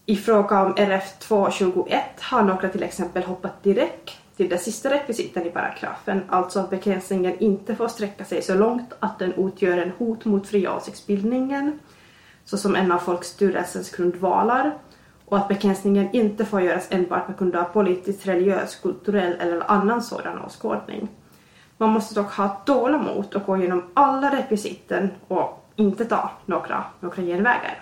I 0.05 0.15
fråga 0.15 0.63
om 0.65 0.73
RF 0.77 1.19
221 1.19 2.03
har 2.21 2.43
några 2.43 2.69
till 2.69 2.83
exempel 2.83 3.23
hoppat 3.23 3.63
direkt 3.63 4.11
till 4.37 4.49
den 4.49 4.59
sista 4.59 4.89
rekvisiten 4.89 5.45
i 5.45 5.49
paragrafen, 5.49 6.21
alltså 6.29 6.59
att 6.59 6.69
begränsningen 6.69 7.39
inte 7.39 7.75
får 7.75 7.87
sträcka 7.87 8.25
sig 8.25 8.41
så 8.41 8.55
långt 8.55 8.93
att 8.99 9.19
den 9.19 9.33
utgör 9.33 9.77
en 9.77 9.91
hot 9.97 10.25
mot 10.25 10.47
fria 10.47 10.75
åsiktsbildningen, 10.75 11.79
såsom 12.45 12.75
en 12.75 12.91
av 12.91 12.99
folkstyrelsens 12.99 13.91
grundvalar, 13.91 14.77
och 15.25 15.37
att 15.37 15.47
begränsningen 15.47 16.09
inte 16.13 16.45
får 16.45 16.61
göras 16.61 16.87
enbart 16.89 17.27
på 17.27 17.33
grund 17.33 17.55
av 17.55 17.63
politisk, 17.63 18.27
religiös, 18.27 18.75
kulturell 18.75 19.33
eller 19.39 19.71
annan 19.71 20.03
sådan 20.03 20.41
åskådning. 20.41 21.09
Man 21.77 21.89
måste 21.89 22.15
dock 22.15 22.31
ha 22.31 22.49
tålamod 22.49 23.35
och 23.35 23.45
gå 23.45 23.57
igenom 23.57 23.83
alla 23.93 24.35
rekvisiten 24.35 25.09
och 25.27 25.65
inte 25.75 26.05
ta 26.05 26.31
några, 26.45 26.83
några 26.99 27.23
genvägar. 27.23 27.81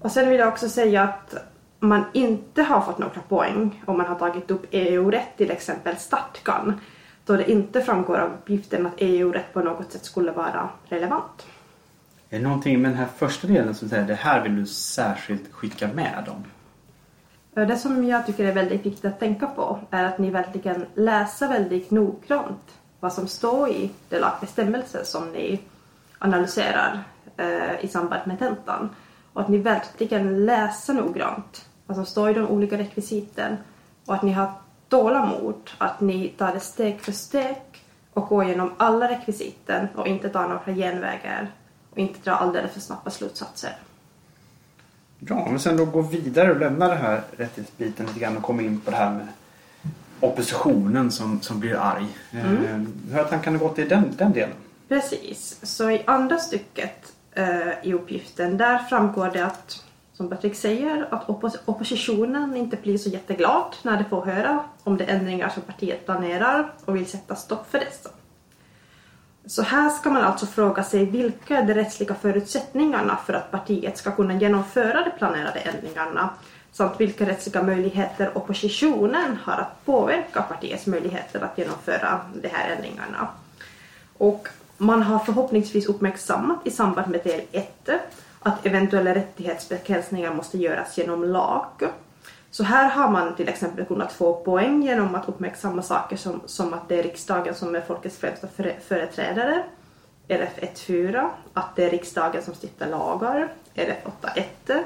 Och 0.00 0.10
sen 0.10 0.28
vill 0.28 0.38
jag 0.38 0.48
också 0.48 0.68
säga 0.68 1.02
att 1.02 1.34
man 1.78 2.04
inte 2.12 2.62
har 2.62 2.80
fått 2.80 2.98
några 2.98 3.20
poäng 3.28 3.82
om 3.86 3.96
man 3.98 4.06
har 4.06 4.14
tagit 4.14 4.50
upp 4.50 4.66
EU-rätt, 4.70 5.36
till 5.36 5.50
exempel 5.50 5.96
stadgan, 5.96 6.80
då 7.26 7.36
det 7.36 7.50
inte 7.50 7.80
framgår 7.80 8.18
av 8.18 8.30
uppgiften 8.32 8.86
att 8.86 8.92
EU-rätt 8.96 9.52
på 9.52 9.60
något 9.60 9.92
sätt 9.92 10.04
skulle 10.04 10.32
vara 10.32 10.68
relevant. 10.88 11.46
Är 12.30 12.38
det 12.38 12.44
någonting 12.44 12.82
med 12.82 12.90
den 12.90 12.98
här 12.98 13.08
första 13.16 13.46
delen 13.46 13.74
som 13.74 13.88
säger 13.88 14.06
det 14.06 14.14
här 14.14 14.42
vill 14.42 14.56
du 14.56 14.66
särskilt 14.66 15.52
skicka 15.52 15.88
med 15.88 16.22
dem? 16.26 16.44
Det 17.54 17.76
som 17.76 18.04
jag 18.04 18.26
tycker 18.26 18.44
är 18.44 18.52
väldigt 18.52 18.86
viktigt 18.86 19.04
att 19.04 19.20
tänka 19.20 19.46
på 19.46 19.78
är 19.90 20.04
att 20.04 20.18
ni 20.18 20.30
verkligen 20.30 20.86
läser 20.94 21.48
väldigt 21.48 21.90
noggrant 21.90 22.78
vad 23.00 23.12
som 23.12 23.28
står 23.28 23.68
i 23.68 23.90
de 24.08 24.18
lagbestämmelser 24.18 25.04
som 25.04 25.32
ni 25.32 25.60
analyserar 26.18 27.04
eh, 27.36 27.84
i 27.84 27.88
samband 27.88 28.22
med 28.26 28.38
tentan. 28.38 28.90
Och 29.32 29.40
att 29.40 29.48
ni 29.48 29.58
verkligen 29.58 30.46
läser 30.46 30.94
noggrant 30.94 31.68
vad 31.86 31.96
som 31.96 32.06
står 32.06 32.30
i 32.30 32.34
de 32.34 32.48
olika 32.48 32.78
rekvisiten 32.78 33.56
och 34.06 34.14
att 34.14 34.22
ni 34.22 34.32
har 34.32 34.52
tålamod, 34.88 35.70
att 35.78 36.00
ni 36.00 36.28
tar 36.28 36.52
det 36.52 36.60
steg 36.60 37.00
för 37.00 37.12
steg 37.12 37.56
och 38.12 38.28
går 38.28 38.44
igenom 38.44 38.72
alla 38.76 39.08
rekvisiten 39.08 39.88
och 39.94 40.06
inte 40.06 40.28
tar 40.28 40.48
några 40.48 40.74
genvägar 40.74 41.50
och 41.90 41.98
inte 41.98 42.20
drar 42.20 42.34
alldeles 42.34 42.72
för 42.72 42.80
snabba 42.80 43.10
slutsatser. 43.10 43.76
Ja, 45.18 45.34
om 45.34 45.52
vi 45.52 45.58
sen 45.58 45.76
då 45.76 45.84
går 45.84 46.02
vidare 46.02 46.50
och 46.50 46.60
lämnar 46.60 46.88
det 46.88 46.94
här 46.94 47.22
rättighetsbiten 47.36 48.06
lite 48.06 48.20
grann 48.20 48.36
och 48.36 48.42
kommer 48.42 48.62
in 48.62 48.80
på 48.80 48.90
det 48.90 48.96
här 48.96 49.10
med 49.10 49.28
oppositionen 50.20 51.10
som, 51.10 51.40
som 51.40 51.60
blir 51.60 51.76
arg. 51.76 52.06
Mm. 52.30 52.64
Eh, 52.64 53.10
hur 53.10 53.16
har 53.16 53.24
tankarna 53.24 53.58
gått 53.58 53.78
i 53.78 53.84
den, 53.84 54.04
den 54.16 54.32
delen? 54.32 54.56
Precis, 54.88 55.58
så 55.62 55.90
i 55.90 56.02
andra 56.06 56.38
stycket 56.38 57.12
eh, 57.32 57.68
i 57.82 57.92
uppgiften 57.92 58.56
där 58.56 58.78
framgår 58.78 59.30
det 59.32 59.46
att 59.46 59.84
som 60.12 60.28
Patrik 60.28 60.54
säger, 60.54 61.08
att 61.10 61.28
oppos 61.28 61.58
oppositionen 61.64 62.56
inte 62.56 62.76
blir 62.76 62.98
så 62.98 63.08
jätteglad 63.08 63.76
när 63.82 63.96
de 63.96 64.04
får 64.04 64.24
höra 64.24 64.64
om 64.82 64.96
de 64.96 65.04
ändringar 65.04 65.48
som 65.48 65.62
partiet 65.62 66.04
planerar 66.04 66.72
och 66.84 66.96
vill 66.96 67.06
sätta 67.06 67.36
stopp 67.36 67.70
för 67.70 67.78
dessa. 67.78 68.10
Så 69.46 69.62
här 69.62 69.90
ska 69.90 70.10
man 70.10 70.22
alltså 70.22 70.46
fråga 70.46 70.84
sig 70.84 71.04
vilka 71.04 71.58
är 71.58 71.66
de 71.66 71.74
rättsliga 71.74 72.14
förutsättningarna 72.14 73.18
för 73.26 73.32
att 73.32 73.50
partiet 73.50 73.98
ska 73.98 74.10
kunna 74.10 74.34
genomföra 74.34 75.04
de 75.04 75.10
planerade 75.10 75.58
ändringarna 75.58 76.30
samt 76.72 77.00
vilka 77.00 77.26
rättsliga 77.26 77.62
möjligheter 77.62 78.38
oppositionen 78.38 79.38
har 79.44 79.52
att 79.52 79.84
påverka 79.84 80.42
partiets 80.42 80.86
möjligheter 80.86 81.40
att 81.40 81.58
genomföra 81.58 82.20
de 82.42 82.48
här 82.48 82.70
ändringarna. 82.70 83.28
Och 84.18 84.48
man 84.78 85.02
har 85.02 85.18
förhoppningsvis 85.18 85.86
uppmärksammat 85.86 86.66
i 86.66 86.70
samband 86.70 87.08
med 87.10 87.20
del 87.24 87.40
1 87.52 87.88
att 88.40 88.66
eventuella 88.66 89.14
rättighetsbegränsningar 89.14 90.34
måste 90.34 90.58
göras 90.58 90.98
genom 90.98 91.24
lag. 91.24 91.66
Så 92.54 92.64
här 92.64 92.90
har 92.90 93.10
man 93.10 93.36
till 93.36 93.48
exempel 93.48 93.84
kunnat 93.84 94.12
få 94.12 94.34
poäng 94.34 94.82
genom 94.82 95.14
att 95.14 95.28
uppmärksamma 95.28 95.82
saker 95.82 96.16
som, 96.16 96.42
som 96.46 96.74
att 96.74 96.88
det 96.88 96.98
är 96.98 97.02
riksdagen 97.02 97.54
som 97.54 97.74
är 97.74 97.80
folkets 97.80 98.18
främsta 98.18 98.48
företrädare, 98.88 99.64
RF 100.28 100.58
1.4, 100.58 101.30
att 101.52 101.76
det 101.76 101.84
är 101.84 101.90
riksdagen 101.90 102.42
som 102.42 102.54
stiftar 102.54 102.88
lagar, 102.88 103.52
RF 103.74 103.96
8.1, 104.22 104.82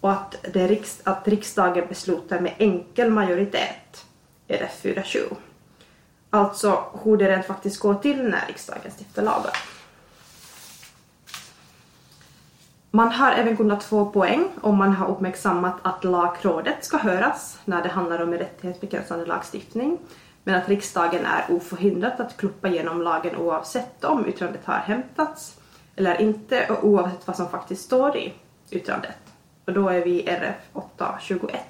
och 0.00 0.12
att, 0.12 0.34
det 0.52 0.60
är 0.60 0.68
riks, 0.68 1.00
att 1.04 1.28
riksdagen 1.28 1.86
beslutar 1.88 2.40
med 2.40 2.54
enkel 2.58 3.10
majoritet, 3.10 4.06
RF 4.48 4.82
4.7. 4.82 5.34
Alltså 6.30 6.84
hur 7.04 7.16
det 7.16 7.28
rent 7.28 7.46
faktiskt 7.46 7.80
går 7.80 7.94
till 7.94 8.22
när 8.22 8.46
riksdagen 8.46 8.90
stiftar 8.98 9.22
lagar. 9.22 9.52
Man 12.96 13.12
har 13.12 13.32
även 13.32 13.56
kunnat 13.56 13.84
få 13.84 14.06
poäng 14.06 14.48
om 14.60 14.76
man 14.76 14.92
har 14.92 15.08
uppmärksammat 15.08 15.74
att 15.82 16.04
lagrådet 16.04 16.84
ska 16.84 16.96
höras 16.96 17.58
när 17.64 17.82
det 17.82 17.88
handlar 17.88 18.22
om 18.22 18.32
en 18.32 18.38
rättighetsbegränsande 18.38 19.26
lagstiftning, 19.26 19.98
men 20.44 20.54
att 20.54 20.68
riksdagen 20.68 21.24
är 21.24 21.44
oförhindrad 21.48 22.20
att 22.20 22.36
kluppa 22.36 22.68
igenom 22.68 23.02
lagen 23.02 23.36
oavsett 23.36 24.04
om 24.04 24.26
yttrandet 24.26 24.60
har 24.64 24.74
hämtats 24.74 25.60
eller 25.96 26.20
inte 26.20 26.66
och 26.70 26.84
oavsett 26.84 27.26
vad 27.26 27.36
som 27.36 27.48
faktiskt 27.48 27.84
står 27.84 28.16
i 28.16 28.32
yttrandet. 28.70 29.18
Och 29.64 29.72
då 29.72 29.88
är 29.88 30.04
vi 30.04 30.10
i 30.10 30.28
RF 30.28 30.56
821. 30.72 31.60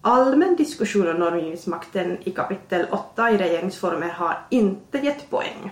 Allmän 0.00 0.56
diskussion 0.56 1.08
om 1.08 1.16
normgivningsmakten 1.16 2.18
i 2.24 2.30
kapitel 2.30 2.86
8 2.90 3.30
i 3.30 3.38
regeringsformen 3.38 4.10
har 4.10 4.38
inte 4.50 4.98
gett 4.98 5.30
poäng 5.30 5.70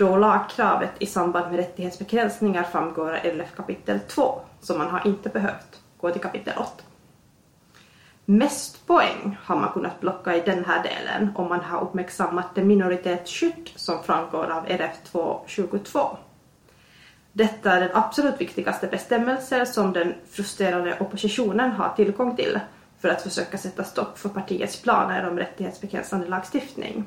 då 0.00 0.16
lagkravet 0.16 0.90
i 0.98 1.06
samband 1.06 1.50
med 1.50 1.56
rättighetsbegränsningar 1.56 2.62
framgår 2.62 3.10
av 3.10 3.24
LF 3.24 3.56
kapitel 3.56 4.00
2, 4.00 4.40
så 4.60 4.78
man 4.78 4.88
har 4.88 5.06
inte 5.06 5.28
behövt 5.28 5.80
gå 6.00 6.10
till 6.10 6.20
kapitel 6.20 6.54
8. 6.58 6.66
Mest 8.24 8.86
poäng 8.86 9.38
har 9.42 9.56
man 9.56 9.72
kunnat 9.72 10.00
plocka 10.00 10.36
i 10.36 10.40
den 10.40 10.64
här 10.64 10.82
delen 10.82 11.30
om 11.36 11.48
man 11.48 11.60
har 11.60 11.80
uppmärksammat 11.80 12.54
det 12.54 12.64
minoritetsskydd 12.64 13.70
som 13.76 14.02
framgår 14.02 14.50
av 14.50 14.64
RF 14.68 14.96
222. 15.04 16.16
Detta 17.32 17.72
är 17.72 17.80
den 17.80 17.96
absolut 17.96 18.40
viktigaste 18.40 18.86
bestämmelsen 18.86 19.66
som 19.66 19.92
den 19.92 20.14
frustrerade 20.30 20.96
oppositionen 21.00 21.70
har 21.70 21.88
tillgång 21.96 22.36
till 22.36 22.60
för 23.00 23.08
att 23.08 23.22
försöka 23.22 23.58
sätta 23.58 23.84
stopp 23.84 24.18
för 24.18 24.28
partiets 24.28 24.82
planer 24.82 25.28
om 25.28 25.38
rättighetsbegränsande 25.38 26.26
lagstiftning. 26.26 27.04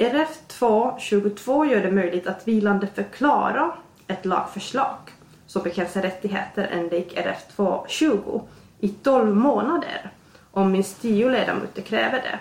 RF 0.00 0.38
222 0.46 1.64
gör 1.64 1.80
det 1.80 1.90
möjligt 1.90 2.26
att 2.26 2.48
vilande 2.48 2.86
förklara 2.94 3.72
ett 4.06 4.24
lagförslag 4.24 4.96
som 5.46 5.62
begränsar 5.62 6.02
rättigheter 6.02 6.68
enligt 6.72 7.18
RF 7.18 7.44
220 7.56 8.40
i 8.80 8.88
12 8.88 9.36
månader 9.36 10.10
om 10.50 10.72
minst 10.72 11.02
10 11.02 11.28
ledamöter 11.28 11.82
kräver 11.82 12.22
det. 12.22 12.38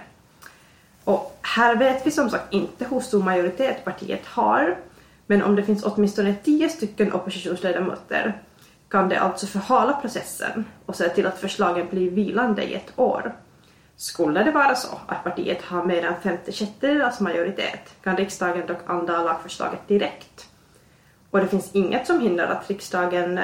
Och 1.04 1.40
här 1.42 1.76
vet 1.76 2.08
vi 2.08 2.12
som 2.12 2.30
sagt 2.30 2.54
inte 2.54 2.86
hur 2.90 3.00
stor 3.00 3.24
majoritet 3.24 3.86
partiet 3.86 4.26
har, 4.26 4.78
men 5.28 5.44
om 5.44 5.56
det 5.56 5.64
finns 5.64 5.84
åtminstone 5.84 6.36
10 6.44 6.70
stycken 6.70 7.14
oppositionsledamöter 7.14 8.42
kan 8.90 9.10
det 9.10 9.20
alltså 9.20 9.48
förhala 9.48 9.94
processen 9.94 10.66
och 10.86 10.96
se 10.96 11.10
till 11.10 11.28
att 11.28 11.40
förslagen 11.40 11.88
blir 11.90 12.12
vilande 12.12 12.64
i 12.64 12.74
ett 12.74 12.92
år. 12.96 13.36
Skulle 13.98 14.44
det 14.44 14.52
vara 14.52 14.76
så 14.76 15.00
att 15.08 15.24
partiet 15.24 15.62
har 15.62 15.84
mer 15.84 16.06
än 16.06 16.22
femte 16.22 16.52
sjättedelars 16.52 17.20
majoritet 17.20 17.96
kan 18.04 18.18
riksdagen 18.18 18.68
dock 18.68 18.80
anta 18.86 19.24
lagförslaget 19.24 19.88
direkt. 19.88 20.50
Och 21.32 21.40
det 21.40 21.48
finns 21.48 21.76
inget 21.76 22.08
som 22.08 22.20
hindrar, 22.20 22.48
att 22.48 22.70
riksdagen, 22.70 23.40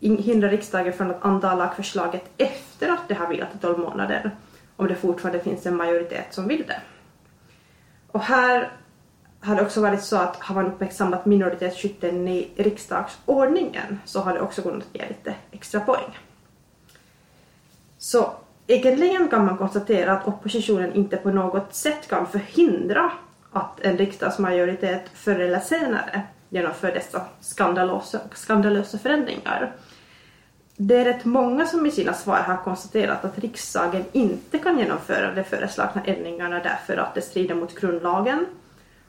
hindrar 0.00 0.48
riksdagen 0.48 0.92
från 0.92 1.10
att 1.10 1.24
anta 1.24 1.54
lagförslaget 1.54 2.24
efter 2.36 2.88
att 2.88 3.08
det 3.08 3.14
har 3.14 3.26
vilat 3.26 3.54
i 3.54 3.58
12 3.58 3.78
månader, 3.78 4.30
om 4.76 4.88
det 4.88 4.94
fortfarande 4.94 5.40
finns 5.40 5.66
en 5.66 5.76
majoritet 5.76 6.34
som 6.34 6.48
vill 6.48 6.64
det. 6.66 6.80
Och 8.12 8.20
här 8.20 8.72
har 9.40 9.56
det 9.56 9.62
också 9.62 9.80
varit 9.80 10.02
så 10.02 10.16
att 10.16 10.36
har 10.36 10.54
man 10.54 10.66
uppmärksammat 10.66 11.26
minoritetsskytten 11.26 12.28
i 12.28 12.50
riksdagsordningen 12.56 14.00
så 14.04 14.20
har 14.20 14.34
det 14.34 14.40
också 14.40 14.62
kunnat 14.62 14.88
ge 14.92 15.08
lite 15.08 15.34
extra 15.50 15.80
poäng. 15.80 16.18
Så 17.98 18.34
Egentligen 18.72 19.28
kan 19.28 19.46
man 19.46 19.56
konstatera 19.56 20.12
att 20.12 20.28
oppositionen 20.28 20.92
inte 20.92 21.16
på 21.16 21.30
något 21.30 21.74
sätt 21.74 22.08
kan 22.08 22.26
förhindra 22.26 23.12
att 23.52 23.80
en 23.80 23.96
riksdagsmajoritet 23.96 25.02
förr 25.14 25.38
eller 25.38 25.60
senare 25.60 26.22
genomför 26.48 26.92
dessa 26.92 27.22
skandalösa, 27.40 28.20
skandalösa 28.34 28.98
förändringar. 28.98 29.72
Det 30.76 30.96
är 30.96 31.04
rätt 31.04 31.24
många 31.24 31.66
som 31.66 31.86
i 31.86 31.90
sina 31.90 32.12
svar 32.12 32.36
har 32.36 32.56
konstaterat 32.56 33.24
att 33.24 33.38
riksdagen 33.38 34.04
inte 34.12 34.58
kan 34.58 34.78
genomföra 34.78 35.34
de 35.34 35.44
föreslagna 35.44 36.02
ändringarna 36.04 36.60
därför 36.62 36.96
att 36.96 37.14
det 37.14 37.20
strider 37.20 37.54
mot 37.54 37.80
grundlagen 37.80 38.46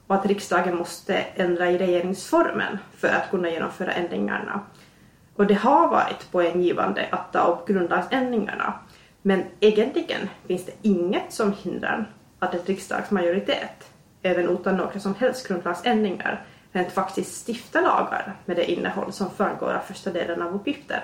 och 0.07 0.15
att 0.15 0.25
riksdagen 0.25 0.75
måste 0.75 1.13
ändra 1.35 1.71
i 1.71 1.77
regeringsformen 1.77 2.77
för 2.97 3.07
att 3.07 3.29
kunna 3.31 3.49
genomföra 3.49 3.91
ändringarna. 3.91 4.59
Och 5.35 5.47
det 5.47 5.53
har 5.53 5.87
varit 5.87 6.31
poänggivande 6.31 7.07
att 7.11 7.33
ta 7.33 7.39
upp 7.39 7.67
grundlagsändringarna 7.67 8.73
men 9.21 9.43
egentligen 9.59 10.29
finns 10.47 10.65
det 10.65 10.73
inget 10.81 11.33
som 11.33 11.53
hindrar 11.63 12.09
att 12.39 12.55
ett 12.55 12.69
riksdagsmajoritet, 12.69 13.91
även 14.21 14.49
utan 14.49 14.77
några 14.77 14.99
som 14.99 15.15
helst 15.15 15.47
grundlagsändringar, 15.47 16.45
rent 16.71 16.91
faktiskt 16.91 17.47
stiftar 17.47 17.81
lagar 17.81 18.35
med 18.45 18.57
det 18.57 18.71
innehåll 18.71 19.11
som 19.11 19.29
framgår 19.29 19.73
av 19.73 19.79
första 19.79 20.11
delen 20.11 20.41
av 20.41 20.55
uppgiften. 20.55 21.01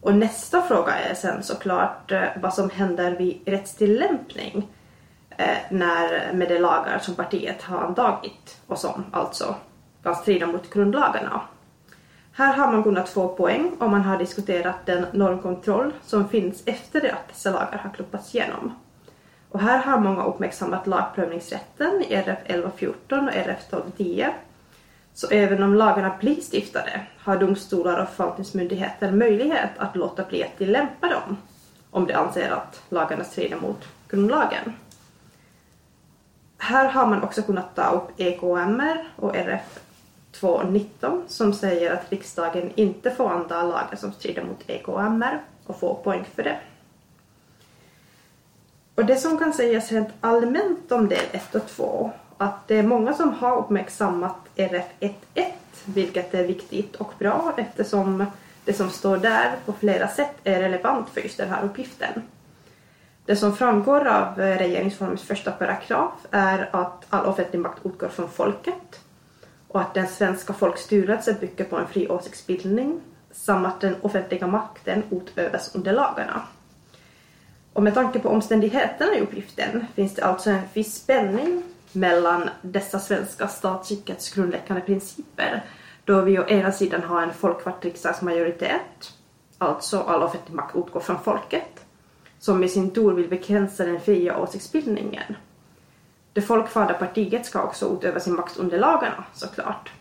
Och 0.00 0.14
nästa 0.14 0.62
fråga 0.62 0.94
är 0.94 1.14
sen 1.14 1.42
såklart 1.42 2.12
eh, 2.12 2.24
vad 2.36 2.54
som 2.54 2.70
händer 2.70 3.16
vid 3.16 3.40
rättstillämpning 3.46 4.68
eh, 5.30 5.56
när, 5.70 6.32
med 6.32 6.48
de 6.48 6.58
lagar 6.58 6.98
som 6.98 7.14
partiet 7.14 7.62
har 7.62 7.78
antagit 7.78 8.60
och 8.66 8.78
som 8.78 9.04
alltså 9.12 9.54
kan 10.02 10.14
strida 10.14 10.46
mot 10.46 10.70
grundlagarna. 10.70 11.40
Här 12.38 12.56
har 12.56 12.72
man 12.72 12.82
kunnat 12.82 13.08
få 13.08 13.28
poäng 13.28 13.76
om 13.78 13.90
man 13.90 14.02
har 14.02 14.18
diskuterat 14.18 14.86
den 14.86 15.06
normkontroll 15.12 15.92
som 16.02 16.28
finns 16.28 16.62
efter 16.66 17.00
det 17.00 17.12
att 17.12 17.28
dessa 17.28 17.50
lagar 17.50 17.78
har 17.78 17.90
klubbats 17.90 18.34
igenom. 18.34 18.74
Och 19.48 19.60
här 19.60 19.78
har 19.78 20.00
många 20.00 20.24
uppmärksammat 20.24 20.86
lagprövningsrätten 20.86 22.02
i 22.08 22.14
RF 22.14 22.38
1114 22.44 23.28
och 23.28 23.34
RF 23.34 23.58
1210. 23.58 24.26
Så 25.14 25.28
även 25.28 25.62
om 25.62 25.74
lagarna 25.74 26.16
blir 26.20 26.40
stiftade 26.40 27.00
har 27.18 27.38
domstolar 27.38 28.02
och 28.02 28.08
förvaltningsmyndigheter 28.08 29.12
möjlighet 29.12 29.70
att 29.76 29.96
låta 29.96 30.24
bli 30.24 30.44
att 30.44 30.58
tillämpa 30.58 31.08
dem 31.08 31.36
om 31.90 32.06
de 32.06 32.14
anser 32.14 32.50
att 32.50 32.82
lagarna 32.88 33.24
strider 33.24 33.56
mot 33.56 33.88
grundlagen. 34.08 34.72
Här 36.58 36.88
har 36.88 37.06
man 37.06 37.22
också 37.22 37.42
kunnat 37.42 37.76
ta 37.76 37.90
upp 37.90 38.20
EKMR 38.20 39.08
och 39.16 39.36
RF 39.36 39.78
2.19 40.32 41.22
som 41.26 41.52
säger 41.52 41.92
att 41.92 42.12
riksdagen 42.12 42.72
inte 42.74 43.10
får 43.10 43.30
anta 43.30 43.62
lagar 43.62 43.96
som 43.96 44.12
strider 44.12 44.44
mot 44.44 44.70
EKMR 44.70 45.42
och 45.66 45.80
få 45.80 45.94
poäng 45.94 46.24
för 46.34 46.42
det. 46.42 46.58
Och 48.94 49.04
det 49.04 49.16
som 49.16 49.38
kan 49.38 49.52
sägas 49.52 49.92
rent 49.92 50.08
allmänt 50.20 50.92
om 50.92 51.08
del 51.08 51.24
1 51.32 51.54
och 51.54 51.66
2 51.66 52.10
att 52.38 52.68
det 52.68 52.76
är 52.76 52.82
många 52.82 53.14
som 53.14 53.32
har 53.32 53.58
uppmärksammat 53.58 54.36
RF 54.56 54.86
1.1 55.00 55.52
vilket 55.84 56.34
är 56.34 56.44
viktigt 56.44 56.96
och 56.96 57.12
bra 57.18 57.54
eftersom 57.56 58.26
det 58.64 58.72
som 58.72 58.90
står 58.90 59.16
där 59.16 59.56
på 59.66 59.72
flera 59.72 60.08
sätt 60.08 60.34
är 60.44 60.60
relevant 60.60 61.08
för 61.08 61.20
just 61.20 61.36
den 61.36 61.50
här 61.50 61.64
uppgiften. 61.64 62.22
Det 63.24 63.36
som 63.36 63.56
framgår 63.56 64.06
av 64.06 64.38
regeringsformens 64.38 65.22
första 65.22 65.52
paragraf 65.52 66.12
är 66.30 66.68
att 66.72 67.06
all 67.08 67.26
offentlig 67.26 67.60
makt 67.60 67.86
utgår 67.86 68.08
från 68.08 68.30
folket 68.30 69.00
och 69.68 69.80
att 69.80 69.94
den 69.94 70.06
svenska 70.06 70.52
folkstyrelsen 70.52 71.36
bygger 71.40 71.64
på 71.64 71.76
en 71.76 71.86
fri 71.86 72.08
åsiktsbildning 72.08 73.00
samt 73.30 73.66
att 73.66 73.80
den 73.80 73.96
offentliga 74.02 74.46
makten 74.46 75.02
utövas 75.10 75.74
under 75.74 75.92
lagarna. 75.92 76.42
Och 77.72 77.82
med 77.82 77.94
tanke 77.94 78.18
på 78.18 78.28
omständigheterna 78.28 79.14
i 79.14 79.20
uppgiften 79.20 79.86
finns 79.94 80.14
det 80.14 80.22
alltså 80.22 80.50
en 80.50 80.60
viss 80.72 80.94
spänning 80.94 81.62
mellan 81.92 82.50
dessa 82.62 82.98
svenska 82.98 83.48
statsskickets 83.48 84.34
grundläggande 84.34 84.82
principer 84.82 85.64
då 86.04 86.20
vi 86.20 86.38
å 86.38 86.48
ena 86.48 86.72
sidan 86.72 87.02
har 87.02 87.22
en 87.22 87.32
folkvald 87.32 87.76
riksdagsmajoritet, 87.80 89.14
alltså 89.58 90.00
all 90.00 90.22
offentlig 90.22 90.54
makt 90.54 90.76
utgår 90.76 91.00
från 91.00 91.20
folket, 91.20 91.84
som 92.38 92.64
i 92.64 92.68
sin 92.68 92.90
tur 92.90 93.12
vill 93.12 93.28
begränsa 93.28 93.84
den 93.84 94.00
fria 94.00 94.38
åsiktsbildningen. 94.38 95.36
Det 96.32 96.42
folkvalda 96.42 96.94
partiet 96.94 97.46
ska 97.46 97.62
också 97.62 97.96
utöva 97.96 98.20
sin 98.20 98.34
makt 98.34 98.56
under 98.56 98.78
lagarna, 98.78 99.24
såklart. 99.32 99.92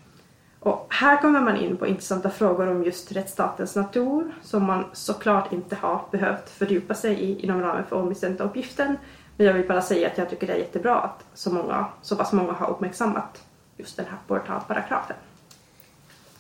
Och 0.60 0.88
här 0.90 1.22
kommer 1.22 1.42
man 1.42 1.58
in 1.58 1.78
på 1.78 1.88
intressanta 1.88 2.30
frågor 2.30 2.68
om 2.68 2.84
just 2.84 3.12
rättsstatens 3.12 3.76
natur 3.76 4.32
som 4.42 4.64
man 4.64 4.86
såklart 4.94 5.54
inte 5.54 5.76
har 5.76 6.02
behövt 6.12 6.50
fördjupa 6.50 6.94
sig 6.94 7.14
i 7.14 7.40
inom 7.40 7.62
ramen 7.62 7.84
för 7.90 7.96
ombestämda 7.96 8.44
uppgiften. 8.44 8.98
Men 9.38 9.48
jag 9.48 9.54
vill 9.54 9.68
bara 9.68 9.82
säga 9.82 10.08
att 10.08 10.18
jag 10.18 10.30
tycker 10.30 10.48
det 10.48 10.54
är 10.54 10.58
jättebra 10.58 10.96
att 10.96 11.26
så, 11.34 11.54
många, 11.54 11.86
så 12.02 12.16
pass 12.16 12.32
många 12.34 12.52
har 12.52 12.70
uppmärksammat 12.70 13.44
just 13.78 13.98
den 13.98 14.06
här 14.06 14.18
portalparagrafen. 14.28 15.16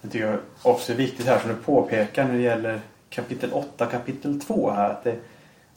Jag 0.01 0.11
tycker 0.11 0.39
också 0.61 0.87
det 0.87 0.93
är 0.93 0.97
viktigt 1.05 1.25
här 1.25 1.39
som 1.39 1.49
du 1.49 1.55
påpekar 1.55 2.25
när 2.25 2.33
det 2.33 2.41
gäller 2.41 2.81
kapitel 3.09 3.53
8 3.53 3.85
kapitel 3.85 4.41
2 4.41 4.71
här 4.71 4.89
att, 4.89 5.03
det, 5.03 5.15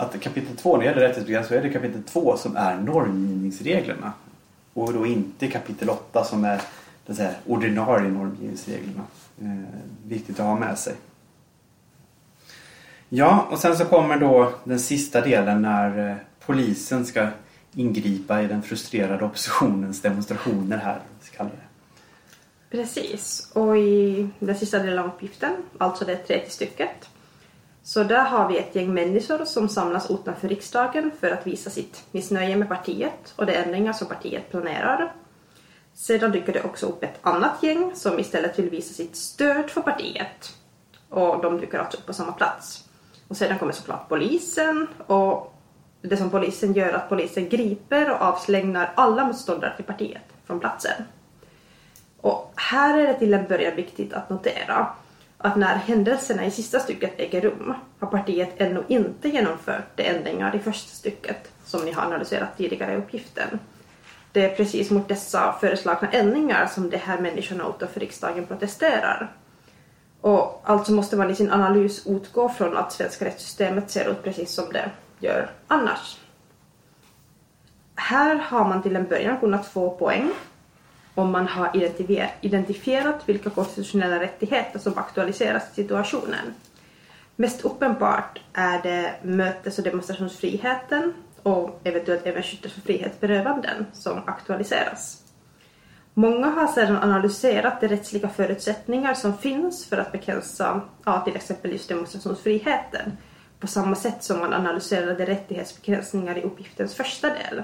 att 0.00 0.20
kapitel 0.20 0.56
2 0.56 0.76
när 0.76 0.84
det 0.84 0.90
gäller 0.90 1.00
rättighetsbegrepp 1.00 1.46
så 1.46 1.54
är 1.54 1.62
det 1.62 1.70
kapitel 1.70 2.02
2 2.02 2.36
som 2.36 2.56
är 2.56 2.76
normgivningsreglerna 2.76 4.12
och 4.74 4.92
då 4.92 5.06
inte 5.06 5.46
kapitel 5.48 5.90
8 5.90 6.24
som 6.24 6.44
är 6.44 6.60
det 7.06 7.14
säga, 7.14 7.34
ordinarie 7.46 8.08
normgivningsreglerna. 8.08 9.02
Eh, 9.40 9.48
viktigt 10.06 10.40
att 10.40 10.46
ha 10.46 10.58
med 10.58 10.78
sig. 10.78 10.94
Ja, 13.08 13.46
och 13.50 13.58
sen 13.58 13.76
så 13.76 13.84
kommer 13.84 14.16
då 14.16 14.52
den 14.64 14.80
sista 14.80 15.20
delen 15.20 15.62
när 15.62 16.10
eh, 16.10 16.16
polisen 16.46 17.06
ska 17.06 17.28
ingripa 17.74 18.42
i 18.42 18.46
den 18.46 18.62
frustrerade 18.62 19.24
oppositionens 19.24 20.02
demonstrationer 20.02 20.76
här. 20.76 21.00
Så 21.20 21.42
det. 21.42 21.50
Precis, 22.70 23.50
och 23.52 23.78
i 23.78 24.28
den 24.38 24.58
sista 24.58 24.78
delen 24.78 24.98
av 24.98 25.06
uppgiften, 25.06 25.52
alltså 25.78 26.04
det 26.04 26.16
tredje 26.16 26.50
stycket, 26.50 27.08
så 27.82 28.02
där 28.02 28.24
har 28.24 28.48
vi 28.48 28.58
ett 28.58 28.74
gäng 28.74 28.94
människor 28.94 29.44
som 29.44 29.68
samlas 29.68 30.10
utanför 30.10 30.48
riksdagen 30.48 31.10
för 31.20 31.30
att 31.30 31.46
visa 31.46 31.70
sitt 31.70 32.04
missnöje 32.10 32.56
med 32.56 32.68
partiet 32.68 33.34
och 33.36 33.46
de 33.46 33.52
ändringar 33.52 33.92
som 33.92 34.08
partiet 34.08 34.50
planerar. 34.50 35.12
Sedan 35.94 36.32
dyker 36.32 36.52
det 36.52 36.62
också 36.62 36.86
upp 36.86 37.02
ett 37.02 37.18
annat 37.22 37.62
gäng 37.62 37.92
som 37.94 38.18
istället 38.18 38.58
vill 38.58 38.70
visa 38.70 38.94
sitt 38.94 39.16
stöd 39.16 39.70
för 39.70 39.80
partiet. 39.80 40.56
Och 41.08 41.42
de 41.42 41.60
dyker 41.60 41.78
alltså 41.78 41.98
upp 41.98 42.06
på 42.06 42.12
samma 42.12 42.32
plats. 42.32 42.88
Och 43.28 43.36
sedan 43.36 43.58
kommer 43.58 43.72
såklart 43.72 44.08
polisen 44.08 44.86
och 45.06 45.54
det 46.02 46.16
som 46.16 46.30
polisen 46.30 46.72
gör 46.72 46.88
är 46.88 46.92
att 46.92 47.08
polisen 47.08 47.48
griper 47.48 48.10
och 48.10 48.20
avslängnar 48.20 48.92
alla 48.94 49.24
motståndare 49.24 49.76
till 49.76 49.84
partiet 49.84 50.22
från 50.46 50.60
platsen. 50.60 51.04
Och 52.20 52.52
här 52.56 52.98
är 52.98 53.06
det 53.06 53.18
till 53.18 53.34
en 53.34 53.48
början 53.48 53.76
viktigt 53.76 54.12
att 54.12 54.30
notera 54.30 54.86
att 55.42 55.56
när 55.56 55.76
händelserna 55.76 56.44
i 56.44 56.50
sista 56.50 56.80
stycket 56.80 57.20
äger 57.20 57.40
rum 57.40 57.74
har 57.98 58.08
partiet 58.08 58.60
ännu 58.60 58.84
inte 58.88 59.28
genomfört 59.28 59.96
de 59.96 60.02
ändringar 60.02 60.56
i 60.56 60.58
första 60.58 60.90
stycket 60.90 61.52
som 61.64 61.84
ni 61.84 61.92
har 61.92 62.02
analyserat 62.02 62.56
tidigare 62.56 62.92
i 62.92 62.96
uppgiften. 62.96 63.58
Det 64.32 64.44
är 64.44 64.56
precis 64.56 64.90
mot 64.90 65.08
dessa 65.08 65.54
föreslagna 65.60 66.08
ändringar 66.10 66.66
som 66.66 66.90
de 66.90 66.96
här 66.96 67.18
människorna 67.18 67.64
utanför 67.76 68.00
riksdagen 68.00 68.46
protesterar. 68.46 69.32
Och 70.20 70.62
alltså 70.64 70.92
måste 70.92 71.16
man 71.16 71.30
i 71.30 71.34
sin 71.34 71.50
analys 71.50 72.06
utgå 72.06 72.48
från 72.48 72.76
att 72.76 72.92
svenska 72.92 73.24
rättssystemet 73.24 73.90
ser 73.90 74.10
ut 74.10 74.22
precis 74.22 74.50
som 74.50 74.72
det 74.72 74.90
gör 75.18 75.50
annars. 75.66 76.18
Här 77.94 78.36
har 78.36 78.64
man 78.64 78.82
till 78.82 78.96
en 78.96 79.08
början 79.08 79.40
kunnat 79.40 79.66
få 79.66 79.90
poäng 79.90 80.30
om 81.20 81.30
man 81.30 81.48
har 81.48 81.92
identifierat 82.40 83.28
vilka 83.28 83.50
konstitutionella 83.50 84.20
rättigheter 84.20 84.78
som 84.78 84.98
aktualiseras 84.98 85.62
i 85.72 85.74
situationen. 85.74 86.54
Mest 87.36 87.64
uppenbart 87.64 88.40
är 88.52 88.82
det 88.82 89.14
mötes 89.22 89.78
och 89.78 89.84
demonstrationsfriheten 89.84 91.14
och 91.42 91.80
eventuellt 91.84 92.26
även 92.26 92.42
skyddet 92.42 92.72
för 92.72 92.80
frihetsberövanden 92.80 93.86
som 93.92 94.18
aktualiseras. 94.26 95.22
Många 96.14 96.46
har 96.46 96.66
sedan 96.66 96.96
analyserat 96.96 97.80
de 97.80 97.88
rättsliga 97.88 98.28
förutsättningar 98.28 99.14
som 99.14 99.38
finns 99.38 99.86
för 99.86 99.96
att 99.98 100.12
begränsa 100.12 100.80
ja, 101.04 101.20
till 101.20 101.36
exempel 101.36 101.72
just 101.72 101.88
demonstrationsfriheten 101.88 103.12
på 103.60 103.66
samma 103.66 103.96
sätt 103.96 104.24
som 104.24 104.38
man 104.38 104.54
analyserade 104.54 105.26
rättighetsbegränsningar 105.26 106.38
i 106.38 106.42
uppgiftens 106.42 106.94
första 106.94 107.28
del. 107.28 107.62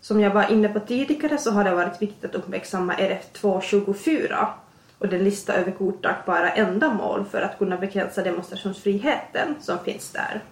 Som 0.00 0.20
jag 0.20 0.30
var 0.30 0.50
inne 0.50 0.68
på 0.68 0.80
tidigare 0.80 1.38
så 1.38 1.50
har 1.50 1.64
det 1.64 1.74
varit 1.74 2.02
viktigt 2.02 2.24
att 2.24 2.34
uppmärksamma 2.34 2.94
RF224 2.94 4.46
och 4.98 5.08
den 5.08 5.24
lista 5.24 5.54
över 5.54 5.72
godtagbara 5.72 6.50
ändamål 6.50 7.24
för 7.24 7.42
att 7.42 7.58
kunna 7.58 7.76
begränsa 7.76 8.22
demonstrationsfriheten 8.22 9.54
som 9.60 9.78
finns 9.78 10.10
där. 10.10 10.44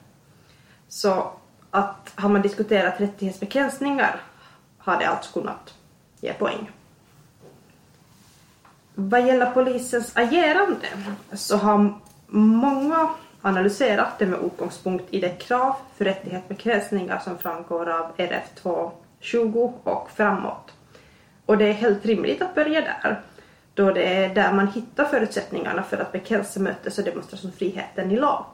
Så 0.89 1.33
att 1.71 2.13
har 2.15 2.29
man 2.29 2.43
diskuterat 2.43 3.01
rättighetsbegränsningar 3.01 4.21
har 4.79 4.99
det 4.99 5.09
alltså 5.09 5.41
kunnat 5.41 5.75
ge 6.21 6.33
poäng. 6.33 6.71
Vad 8.95 9.27
gäller 9.27 9.51
polisens 9.51 10.17
agerande 10.17 10.87
så 11.33 11.57
har 11.57 11.95
många 12.27 13.11
analyserat 13.43 14.19
det 14.19 14.27
med 14.27 14.39
utgångspunkt 14.45 15.05
i 15.11 15.21
det 15.21 15.31
krav 15.31 15.75
för 15.97 16.05
rättighetsbegränsningar 16.05 17.19
som 17.19 17.39
framgår 17.39 17.89
av 17.89 18.17
RF2 18.17 18.91
20 19.21 19.75
och 19.85 20.11
framåt. 20.15 20.73
Och 21.47 21.59
det 21.59 21.69
är 21.69 21.73
helt 21.73 22.07
rimligt 22.07 22.43
att 22.43 22.55
börja 22.55 22.81
där, 22.81 23.21
då 23.75 23.93
det 23.93 24.03
är 24.03 24.35
där 24.35 24.53
man 24.53 24.69
hittar 24.69 25.05
förutsättningarna 25.05 25.83
för 25.83 25.99
att 25.99 26.13
bekännelse, 26.13 26.61
mötes 26.61 26.99
och 26.99 27.05
demonstrationsfriheten 27.05 28.11
i 28.11 28.17
lag. 28.17 28.45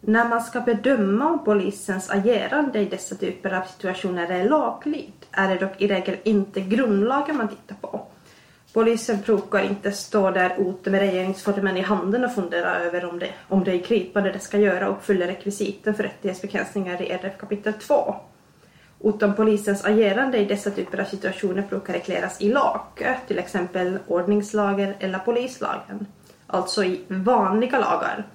När 0.00 0.28
man 0.28 0.40
ska 0.40 0.60
bedöma 0.60 1.30
om 1.30 1.44
polisens 1.44 2.10
agerande 2.10 2.78
i 2.78 2.84
dessa 2.84 3.14
typer 3.14 3.54
av 3.54 3.62
situationer 3.62 4.30
är 4.30 4.48
lagligt 4.48 5.28
är 5.30 5.48
det 5.48 5.66
dock 5.66 5.80
i 5.80 5.88
regel 5.88 6.16
inte 6.22 6.60
grundlagen 6.60 7.36
man 7.36 7.48
tittar 7.48 7.74
på. 7.80 8.00
Polisen 8.72 9.20
brukar 9.26 9.60
inte 9.60 9.92
stå 9.92 10.30
där 10.30 10.54
ute 10.58 10.90
med 10.90 11.00
regeringsformen 11.00 11.76
i 11.76 11.80
handen 11.80 12.24
och 12.24 12.34
fundera 12.34 12.78
över 12.78 13.04
om 13.04 13.18
det, 13.18 13.28
om 13.48 13.64
det 13.64 13.72
är 13.72 13.78
gripande 13.78 14.32
det 14.32 14.38
ska 14.38 14.58
göra 14.58 14.88
och 14.88 14.96
uppfyller 14.96 15.26
rekvisiten 15.26 15.94
för 15.94 16.02
rättighetsbegränsningar 16.02 17.02
i 17.02 17.10
RF 17.10 17.38
kapitel 17.38 17.72
2. 17.72 18.14
Utan 19.04 19.34
polisens 19.34 19.84
agerande 19.84 20.38
i 20.38 20.44
dessa 20.44 20.70
typer 20.70 21.00
av 21.00 21.04
situationer 21.04 21.62
brukar 21.68 21.92
regleras 21.92 22.40
i 22.40 22.48
lag, 22.48 22.80
till 23.26 23.38
exempel 23.38 23.98
ordningslagen 24.06 24.94
eller 24.98 25.18
polislagen, 25.18 26.06
alltså 26.46 26.84
i 26.84 27.04
vanliga 27.08 27.78
lagar 27.78 28.26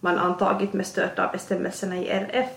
man 0.00 0.18
antagit 0.18 0.72
med 0.72 0.86
stöd 0.86 1.18
av 1.18 1.32
bestämmelserna 1.32 1.96
i 1.96 2.08
RF. 2.08 2.50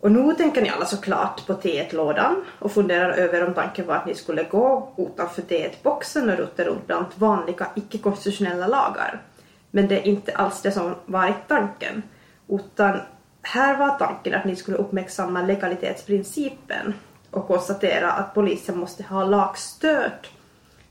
Och 0.00 0.12
nu 0.12 0.34
tänker 0.34 0.62
ni 0.62 0.68
alla 0.68 0.86
såklart 0.86 1.46
på 1.46 1.52
T1-lådan 1.52 2.44
och 2.58 2.72
funderar 2.72 3.10
över 3.10 3.46
om 3.46 3.54
tanken 3.54 3.86
var 3.86 3.94
att 3.94 4.06
ni 4.06 4.14
skulle 4.14 4.44
gå 4.44 4.92
utanför 4.96 5.42
T1-boxen 5.42 6.30
och 6.30 6.38
rota 6.38 6.64
runt 6.64 6.86
bland 6.86 7.06
vanliga 7.14 7.66
icke-konstitutionella 7.74 8.66
lagar. 8.66 9.22
Men 9.70 9.88
det 9.88 9.98
är 9.98 10.06
inte 10.06 10.32
alls 10.32 10.62
det 10.62 10.72
som 10.72 10.94
varit 11.06 11.48
tanken, 11.48 12.02
utan 12.48 13.00
här 13.48 13.76
var 13.76 13.98
tanken 13.98 14.34
att 14.34 14.44
ni 14.44 14.56
skulle 14.56 14.76
uppmärksamma 14.76 15.42
legalitetsprincipen 15.42 16.94
och 17.30 17.46
konstatera 17.46 18.12
att 18.12 18.34
polisen 18.34 18.78
måste 18.78 19.02
ha 19.02 19.24
lagstöd 19.24 20.26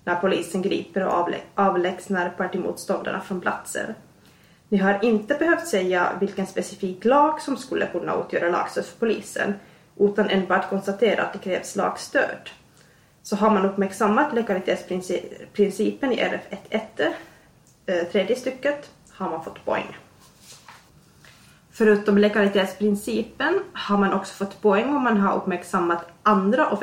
när 0.04 0.16
polisen 0.16 0.62
griper 0.62 1.08
och 1.08 1.14
avlä 1.14 1.38
avlägsnar 1.56 2.30
partimotståndarna 2.30 3.22
från 3.22 3.42
platsen. 3.42 3.94
Ni 4.70 4.78
har 4.78 5.04
inte 5.04 5.36
behövt 5.36 5.68
säga 5.68 6.12
vilken 6.20 6.48
specifik 6.48 7.06
lag 7.06 7.42
som 7.42 7.58
skulle 7.58 7.88
kunna 7.88 8.16
utgöra 8.16 8.50
lagstöd 8.50 8.86
för 8.86 9.00
polisen, 9.00 9.54
utan 10.00 10.30
enbart 10.30 10.70
konstatera 10.70 11.24
att 11.24 11.34
det 11.34 11.40
krävs 11.40 11.76
lagstöd. 11.76 12.50
Så 13.24 13.36
har 13.36 13.50
man 13.50 13.66
uppmärksammat 13.66 14.34
legalitetsprincipen 14.34 16.12
i 16.12 16.20
RF 16.20 16.42
1.1, 16.50 17.14
eh, 17.86 18.08
tredje 18.08 18.36
stycket, 18.36 18.90
har 19.12 19.30
man 19.30 19.44
fått 19.44 19.66
poäng. 19.66 19.98
Förutom 21.78 22.18
legalitetsprincipen 22.18 23.60
har 23.74 23.98
man 23.98 24.14
också 24.14 24.34
fått 24.34 24.62
poäng 24.62 24.96
om 24.96 25.04
man 25.04 25.18
har 25.18 25.38
uppmärksammat 25.38 26.06
andra 26.24 26.78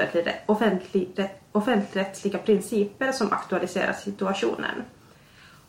offentligrättsliga 1.52 2.38
principer 2.38 3.12
som 3.12 3.32
aktualiserar 3.32 3.92
situationen. 3.92 4.82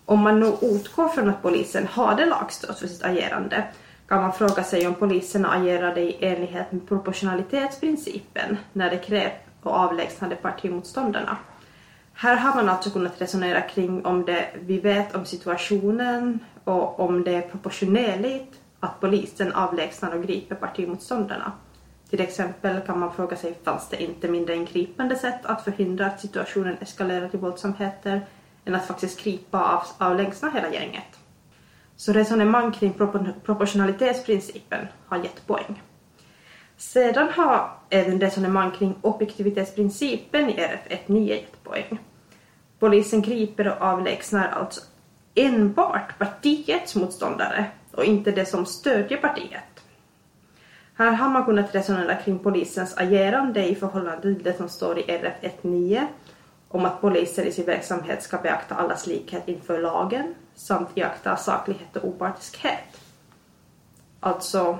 Om 0.06 0.20
man 0.20 0.40
nu 0.40 0.54
utgår 0.62 1.08
från 1.08 1.30
att 1.30 1.42
polisen 1.42 1.88
hade 1.88 2.26
lagstöd 2.26 2.78
för 2.78 2.88
sitt 2.88 3.04
agerande 3.04 3.64
kan 4.08 4.22
man 4.22 4.34
fråga 4.34 4.64
sig 4.64 4.88
om 4.88 4.96
polisen 4.96 5.46
agerade 5.46 6.02
i 6.02 6.26
enlighet 6.26 6.72
med 6.72 6.88
proportionalitetsprincipen 6.88 8.58
när 8.74 8.90
det 8.90 8.98
krävde 8.98 9.36
och 9.62 9.74
avlägsnade 9.74 10.36
partimotståndarna. 10.36 11.38
Här 12.14 12.36
har 12.36 12.56
man 12.56 12.70
alltså 12.70 12.90
kunnat 12.90 13.22
resonera 13.22 13.62
kring 13.62 14.06
om 14.06 14.26
det 14.26 14.46
vi 14.60 14.80
vet 14.80 15.16
om 15.16 15.26
situationen 15.26 16.40
och 16.64 17.00
om 17.00 17.24
det 17.24 17.36
är 17.36 17.42
proportionerligt 17.42 18.62
att 18.80 19.00
polisen 19.00 19.54
avlägsnar 19.54 20.16
och 20.16 20.24
griper 20.24 20.56
partimotståndarna. 20.56 21.52
Till 22.10 22.22
exempel 22.22 22.82
kan 22.82 23.00
man 23.00 23.14
fråga 23.14 23.36
sig 23.36 23.58
fanns 23.64 23.90
det 23.90 24.04
inte 24.04 24.28
mindre 24.28 24.56
ingripande 24.56 25.16
sätt 25.16 25.46
att 25.46 25.64
förhindra 25.64 26.06
att 26.06 26.22
situationen 26.22 26.78
eskalerar 26.80 27.30
till 27.30 27.40
våldsamheter 27.40 28.26
än 28.66 28.76
att 28.76 28.88
faktiskt 28.88 29.24
gripa 29.24 29.60
av, 29.60 29.84
avlägsna 29.98 30.50
hela 30.50 30.74
gänget. 30.74 31.20
Så 31.96 32.14
resonemang 32.14 32.72
kring 32.72 32.94
proportionalitetsprincipen 33.44 34.88
har 35.08 35.18
gett 35.18 35.48
poäng. 35.48 35.82
Sedan 36.78 37.30
har 37.30 37.72
även 37.90 38.22
resonemang 38.22 38.72
kring 38.72 38.96
objektivitetsprincipen 39.02 40.50
i 40.50 40.54
RF 40.54 41.08
1.9 41.08 41.20
gett 41.20 41.64
poäng. 41.64 42.00
Polisen 42.80 43.22
griper 43.22 43.68
och 43.68 43.82
avlägsnar 43.82 44.48
alltså 44.48 44.82
enbart 45.36 46.18
partiets 46.18 46.96
motståndare 46.96 47.66
och 47.96 48.06
inte 48.06 48.32
det 48.32 48.46
som 48.46 48.66
stödjer 48.66 49.18
partiet. 49.18 49.64
Här 50.98 51.12
har 51.12 51.30
man 51.30 51.46
kunnat 51.46 51.76
resonera 51.76 52.16
kring 52.16 52.40
polisens 52.40 52.98
agerande 52.98 53.70
i 53.70 53.76
förhållande 53.76 54.22
till 54.22 54.44
det 54.44 54.58
som 54.58 54.70
står 54.70 55.00
i 55.00 55.12
RF 55.12 55.34
1.9 55.42 56.08
om 56.68 56.86
att 56.86 57.02
polisen 57.02 57.48
i 57.48 57.52
sin 57.52 57.66
verksamhet 57.66 58.24
ska 58.24 58.38
beakta 58.38 58.76
allas 58.76 59.08
likhet 59.08 59.48
inför 59.48 59.82
lagen 59.82 60.36
samt 60.56 60.90
iaktta 60.96 61.38
saklighet 61.38 61.96
och 61.96 62.06
opartiskhet. 62.08 63.02
Alltså 64.20 64.78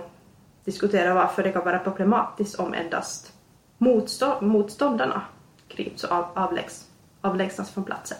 diskutera 0.64 1.14
varför 1.14 1.44
det 1.44 1.52
kan 1.52 1.66
vara 1.66 1.80
problematiskt 1.80 2.60
om 2.60 2.74
endast 2.74 3.34
motstå 3.78 4.42
motståndarna 4.42 5.22
grips 5.68 6.04
och 6.04 6.12
av 6.12 6.26
avlägs 6.36 6.88
avlägsnas 7.22 7.72
från 7.72 7.84
platsen. 7.84 8.18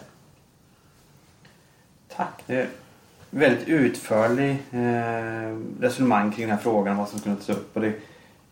Tack. 2.08 2.42
Det 2.46 2.70
väldigt 3.30 3.68
utförlig 3.68 4.50
eh, 4.70 5.56
resonemang 5.80 6.32
kring 6.32 6.46
den 6.46 6.56
här 6.56 6.62
frågan, 6.62 6.96
vad 6.96 7.08
som 7.08 7.18
skulle 7.18 7.36
tas 7.36 7.48
upp. 7.48 7.76
Och 7.76 7.82
det 7.82 7.92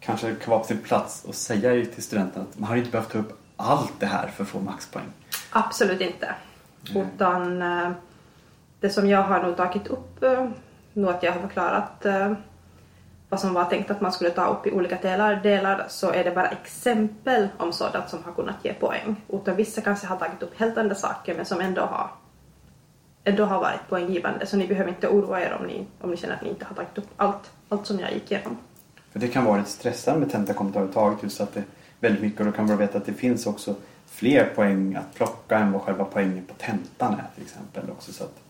kanske 0.00 0.34
kan 0.34 0.50
vara 0.50 0.60
på 0.60 0.66
sin 0.66 0.78
plats 0.78 1.26
att 1.28 1.34
säga 1.34 1.84
till 1.86 2.02
studenterna 2.02 2.44
att 2.50 2.58
man 2.58 2.68
har 2.68 2.76
inte 2.76 2.90
behövt 2.90 3.12
ta 3.12 3.18
upp 3.18 3.40
allt 3.56 4.00
det 4.00 4.06
här 4.06 4.28
för 4.28 4.42
att 4.42 4.48
få 4.48 4.60
maxpoäng. 4.60 5.06
Absolut 5.50 6.00
inte. 6.00 6.34
Mm. 6.90 7.06
Utan 7.06 7.62
eh, 7.62 7.90
det 8.80 8.90
som 8.90 9.08
jag 9.08 9.22
har 9.22 9.42
nog 9.42 9.56
tagit 9.56 9.86
upp, 9.86 10.22
eh, 10.22 10.48
nu 10.92 11.08
att 11.08 11.22
jag 11.22 11.32
har 11.32 11.40
förklarat 11.40 12.04
eh, 12.04 12.32
vad 13.28 13.40
som 13.40 13.54
var 13.54 13.64
tänkt 13.64 13.90
att 13.90 14.00
man 14.00 14.12
skulle 14.12 14.30
ta 14.30 14.46
upp 14.46 14.66
i 14.66 14.72
olika 14.72 14.96
delar, 14.96 15.36
delar 15.36 15.86
så 15.88 16.10
är 16.10 16.24
det 16.24 16.30
bara 16.30 16.48
exempel 16.48 17.48
om 17.58 17.72
sådant 17.72 18.08
som 18.08 18.24
har 18.24 18.32
kunnat 18.32 18.64
ge 18.64 18.72
poäng. 18.72 19.16
Utan 19.28 19.56
vissa 19.56 19.80
kanske 19.80 20.06
har 20.06 20.16
tagit 20.16 20.42
upp 20.42 20.60
helt 20.60 20.78
andra 20.78 20.94
saker 20.94 21.34
men 21.34 21.44
som 21.44 21.60
ändå 21.60 21.82
har, 21.82 22.10
ändå 23.24 23.44
har 23.44 23.60
varit 23.60 23.88
poänggivande. 23.88 24.38
Så 24.38 24.40
alltså 24.40 24.56
ni 24.56 24.66
behöver 24.66 24.90
inte 24.90 25.08
oroa 25.08 25.40
er 25.40 25.56
om 25.60 25.66
ni, 25.66 25.86
om 26.00 26.10
ni 26.10 26.16
känner 26.16 26.34
att 26.34 26.42
ni 26.42 26.48
inte 26.48 26.64
har 26.64 26.74
tagit 26.74 26.98
upp 26.98 27.08
allt, 27.16 27.50
allt 27.68 27.86
som 27.86 28.00
jag 28.00 28.12
gick 28.12 28.30
igenom. 28.30 28.56
För 29.12 29.18
det 29.18 29.28
kan 29.28 29.44
vara 29.44 29.58
lite 29.58 29.70
stressande 29.70 30.20
med 30.20 30.30
tentakommentarer 30.30 30.82
överhuvudtaget 30.82 31.22
just 31.22 31.40
att 31.40 31.54
det 31.54 31.60
är 31.60 31.64
väldigt 32.00 32.22
mycket 32.22 32.40
och 32.40 32.46
då 32.46 32.52
kan 32.52 32.66
man 32.66 32.76
veta 32.76 32.98
att 32.98 33.06
det 33.06 33.12
finns 33.12 33.46
också 33.46 33.74
fler 34.06 34.44
poäng 34.54 34.94
att 34.94 35.14
plocka 35.14 35.58
än 35.58 35.72
vad 35.72 35.82
själva 35.82 36.04
poängen 36.04 36.44
på 36.44 36.54
tentan 36.54 37.12
är 37.12 37.34
till 37.34 37.44
exempel 37.44 37.90
också 37.90 38.12
så 38.12 38.24
att 38.24 38.40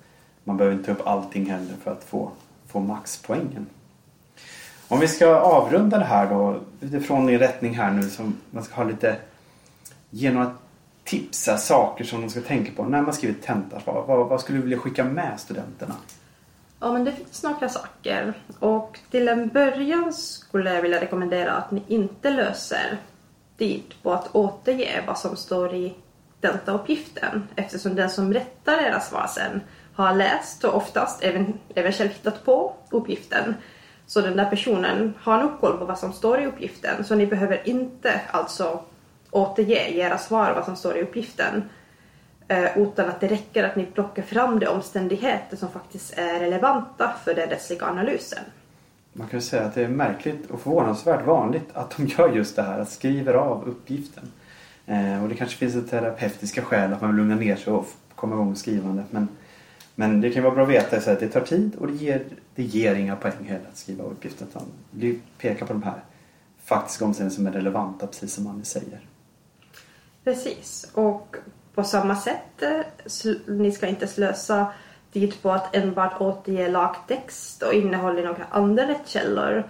man 0.45 0.57
behöver 0.57 0.77
inte 0.77 0.87
ta 0.87 1.01
upp 1.01 1.07
allting 1.07 1.51
heller 1.51 1.75
för 1.83 1.93
att 1.93 2.05
få, 2.05 2.31
få 2.67 2.81
maxpoängen. 2.81 3.67
Om 4.89 5.01
vi 5.01 5.09
ska 5.09 5.37
avrunda 5.37 5.99
det 5.99 6.05
här 6.05 6.31
då 6.31 6.61
utifrån 6.81 7.27
din 7.27 7.39
rättning 7.39 7.75
här 7.75 7.91
nu 7.91 8.11
som 8.11 8.37
man 8.51 8.65
ska 8.65 8.75
ha 8.75 8.85
lite 8.85 9.17
ge 10.11 10.31
några 10.31 10.55
tipsa, 11.05 11.57
saker 11.57 12.05
som 12.05 12.21
de 12.21 12.31
ska 12.31 12.41
tänka 12.41 12.73
på 12.77 12.85
när 12.85 13.03
man 13.03 13.15
skriver 13.15 13.41
tentasvar. 13.41 14.05
Vad, 14.07 14.29
vad 14.29 14.41
skulle 14.41 14.59
du 14.59 14.63
vilja 14.63 14.79
skicka 14.79 15.05
med 15.05 15.41
studenterna? 15.41 15.95
Ja 16.81 16.93
men 16.93 17.05
det 17.05 17.13
finns 17.13 17.43
några 17.43 17.69
saker 17.69 18.35
och 18.59 18.99
till 19.11 19.29
en 19.29 19.49
början 19.49 20.13
skulle 20.13 20.75
jag 20.75 20.83
vilja 20.83 21.01
rekommendera 21.01 21.53
att 21.53 21.71
ni 21.71 21.83
inte 21.89 22.31
löser 22.31 22.99
tid 23.59 23.95
på 24.03 24.13
att 24.13 24.35
återge 24.35 25.05
vad 25.07 25.19
som 25.19 25.37
står 25.37 25.75
i 25.75 25.95
tentauppgiften 26.41 27.49
eftersom 27.57 27.95
den 27.95 28.11
som 28.11 28.33
rättar 28.33 28.83
era 28.83 29.01
svar 29.01 29.27
sen 29.27 29.61
har 29.95 30.15
läst 30.15 30.65
och 30.65 30.75
oftast 30.75 31.23
även, 31.23 31.59
även 31.75 31.93
själv 31.93 32.11
hittat 32.11 32.45
på 32.45 32.75
uppgiften. 32.91 33.55
Så 34.07 34.21
den 34.21 34.37
där 34.37 34.51
personen 34.51 35.15
har 35.21 35.43
nog 35.43 35.61
koll 35.61 35.79
på 35.79 35.85
vad 35.85 35.99
som 35.99 36.13
står 36.13 36.41
i 36.41 36.47
uppgiften 36.47 37.05
så 37.05 37.15
ni 37.15 37.27
behöver 37.27 37.69
inte 37.69 38.21
alltså 38.31 38.83
återge 39.35 39.89
i 39.89 40.01
era 40.01 40.19
svar 40.19 40.53
vad 40.55 40.65
som 40.65 40.77
står 40.77 40.97
i 40.97 41.03
uppgiften 41.03 41.63
eh, 42.49 42.79
utan 42.79 43.09
att 43.09 43.21
det 43.21 43.27
räcker 43.27 43.65
att 43.65 43.77
ni 43.77 43.87
plockar 43.87 44.23
fram 44.23 44.59
de 44.59 44.67
omständigheter 44.67 45.57
som 45.57 45.69
faktiskt 45.69 46.19
är 46.19 46.41
relevanta 46.41 47.15
för 47.25 47.35
den 47.35 47.49
rättsliga 47.49 47.87
analysen. 47.87 48.39
Man 49.13 49.29
kan 49.29 49.43
säga 49.43 49.63
att 49.63 49.75
det 49.75 49.85
är 49.85 49.89
märkligt 49.89 50.51
och 50.51 50.61
förvånansvärt 50.61 51.27
vanligt 51.27 51.69
att 51.73 51.97
de 51.97 52.07
gör 52.07 52.33
just 52.33 52.57
det 52.57 52.63
här, 52.63 52.79
att 52.79 52.91
skriver 52.91 53.35
av 53.35 53.69
uppgiften. 53.69 54.33
Eh, 54.87 55.23
och 55.23 55.29
det 55.29 55.35
kanske 55.35 55.57
finns 55.57 55.75
ett 55.75 55.91
terapeutiska 55.91 56.63
skäl 56.63 56.93
att 56.93 57.01
man 57.01 57.11
vill 57.11 57.17
lugna 57.17 57.35
ner 57.35 57.57
sig 57.57 57.73
och 57.73 57.87
komma 58.15 58.35
igång 58.35 58.49
med 58.49 58.59
skrivandet. 58.59 59.07
Men, 59.11 59.29
men 59.95 60.21
det 60.21 60.31
kan 60.31 60.43
vara 60.43 60.55
bra 60.55 60.63
att 60.63 60.71
veta 60.71 61.01
så 61.01 61.11
att 61.11 61.21
det 61.21 61.29
tar 61.29 61.41
tid 61.41 61.77
och 61.81 61.87
det 61.87 61.95
ger, 61.95 62.25
det 62.55 62.63
ger 62.63 62.95
inga 62.95 63.17
poäng 63.17 63.45
heller 63.45 63.67
att 63.73 63.77
skriva 63.77 64.05
av 64.05 64.11
uppgiften. 64.11 64.49
Utan 64.51 65.21
peka 65.39 65.67
på 65.67 65.73
de 65.73 65.83
här 65.83 66.05
faktiska 66.65 67.05
omständigheter 67.05 67.37
som 67.37 67.47
är 67.47 67.53
relevanta, 67.53 68.07
precis 68.07 68.35
som 68.35 68.47
Annie 68.47 68.65
säger. 68.65 69.01
Precis, 70.25 70.91
och 70.95 71.37
på 71.75 71.85
samma 71.85 72.17
sätt, 72.17 72.63
eh, 72.63 72.81
ni 73.47 73.73
ska 73.73 73.87
inte 73.87 74.07
slösa 74.07 74.67
tid 75.13 75.43
på 75.43 75.51
att 75.51 75.77
enbart 75.77 76.21
återge 76.21 76.69
lagtext 76.69 77.63
och 77.63 77.73
innehåll 77.73 78.19
i 78.19 78.23
några 78.23 78.45
andra 78.51 78.89
rättskällor 78.89 79.65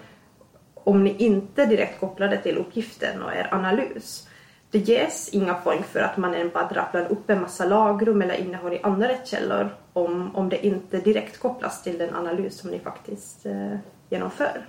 om 0.75 1.05
ni 1.05 1.17
inte 1.19 1.67
direkt 1.67 2.01
kopplar 2.01 2.29
det 2.29 2.39
till 2.39 2.59
uppgiften 2.59 3.23
och 3.23 3.35
er 3.35 3.49
analys. 3.51 4.29
Det 4.71 4.79
ges 4.79 5.29
inga 5.29 5.55
poäng 5.55 5.83
för 5.83 6.01
att 6.01 6.17
man 6.17 6.35
enbart 6.35 6.73
rabblar 6.73 7.13
upp 7.13 7.31
en 7.31 7.41
massa 7.41 7.65
lagrum 7.65 8.23
eller 8.23 8.35
innehåll 8.35 8.73
i 8.73 8.81
andra 8.83 9.09
rättskällor 9.09 9.75
om, 9.93 10.37
om 10.37 10.49
det 10.49 10.67
inte 10.67 11.01
direkt 11.01 11.39
kopplas 11.39 11.83
till 11.83 11.99
den 11.99 12.15
analys 12.15 12.59
som 12.59 12.71
ni 12.71 12.79
faktiskt 12.79 13.47
eh, 13.47 13.77
genomför. 14.09 14.67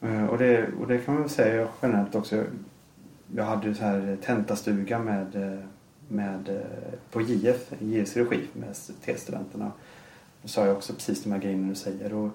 Eh, 0.00 0.24
och 0.24 0.38
det, 0.38 0.66
och 0.80 0.86
det 0.86 0.98
kan 0.98 1.14
man 1.14 1.22
väl 1.22 1.30
säga 1.30 1.68
generellt 1.82 2.14
också. 2.14 2.44
Jag 3.36 3.44
hade 3.44 3.68
ju 3.68 3.74
så 3.74 3.84
här 3.84 4.18
tentastuga 4.24 4.98
med, 4.98 5.36
eh, 5.36 5.58
med, 6.08 6.48
eh, 6.48 6.98
på 7.10 7.20
JF, 7.20 7.72
i 7.78 7.96
JFs 7.96 8.16
regi 8.16 8.46
med 8.52 8.74
T-studenterna. 9.04 9.72
Då 10.42 10.48
sa 10.48 10.66
jag 10.66 10.76
också 10.76 10.92
precis 10.92 11.22
de 11.22 11.32
här 11.32 11.38
grejerna 11.38 11.68
du 11.68 11.74
säger. 11.74 12.12
Och 12.12 12.30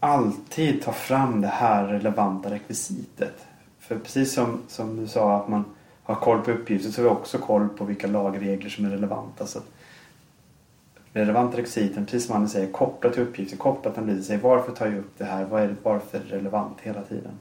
alltid 0.00 0.82
ta 0.82 0.92
fram 0.92 1.40
det 1.40 1.48
här 1.48 1.86
relevanta 1.86 2.50
rekvisitet. 2.50 3.46
För 3.78 3.98
precis 3.98 4.32
som, 4.32 4.62
som 4.68 4.96
du 4.96 5.06
sa 5.06 5.36
att 5.36 5.48
man 5.48 5.64
har 6.02 6.14
koll 6.14 6.40
på 6.40 6.50
uppgifter 6.50 6.90
så 6.90 7.02
har 7.02 7.08
vi 7.08 7.14
också 7.14 7.38
koll 7.38 7.68
på 7.68 7.84
vilka 7.84 8.06
lagregler 8.06 8.70
som 8.70 8.84
är 8.84 8.90
relevanta. 8.90 9.46
Så 9.46 9.58
att 9.58 9.66
relevanta 11.12 11.56
rekvisiten, 11.56 12.04
precis 12.04 12.26
som 12.26 12.36
Anders 12.36 12.50
säger, 12.50 12.72
kopplat 12.72 13.12
till 13.12 13.22
uppgifter, 13.22 13.56
kopplat 13.56 13.94
till 13.94 14.02
analyser. 14.02 14.38
Varför 14.38 14.72
tar 14.72 14.86
jag 14.86 14.98
upp 14.98 15.18
det 15.18 15.24
här? 15.24 15.44
Vad 15.44 15.62
är 15.62 15.68
det, 15.68 15.76
varför 15.82 16.18
är 16.18 16.22
det 16.22 16.36
relevant 16.36 16.80
hela 16.80 17.02
tiden? 17.02 17.32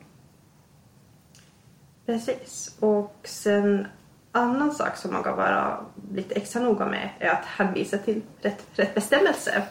Precis. 2.09 2.75
Och 2.79 3.15
sen 3.23 3.87
annan 4.31 4.71
sak 4.71 4.97
som 4.97 5.13
man 5.13 5.23
kan 5.23 5.37
vara 5.37 5.85
lite 6.13 6.35
extra 6.35 6.61
noga 6.61 6.85
med 6.85 7.09
är 7.19 7.29
att 7.29 7.45
hänvisa 7.45 7.97
till 7.97 8.21
rätt, 8.41 8.65
rätt 8.73 8.95
bestämmelse. 8.95 9.63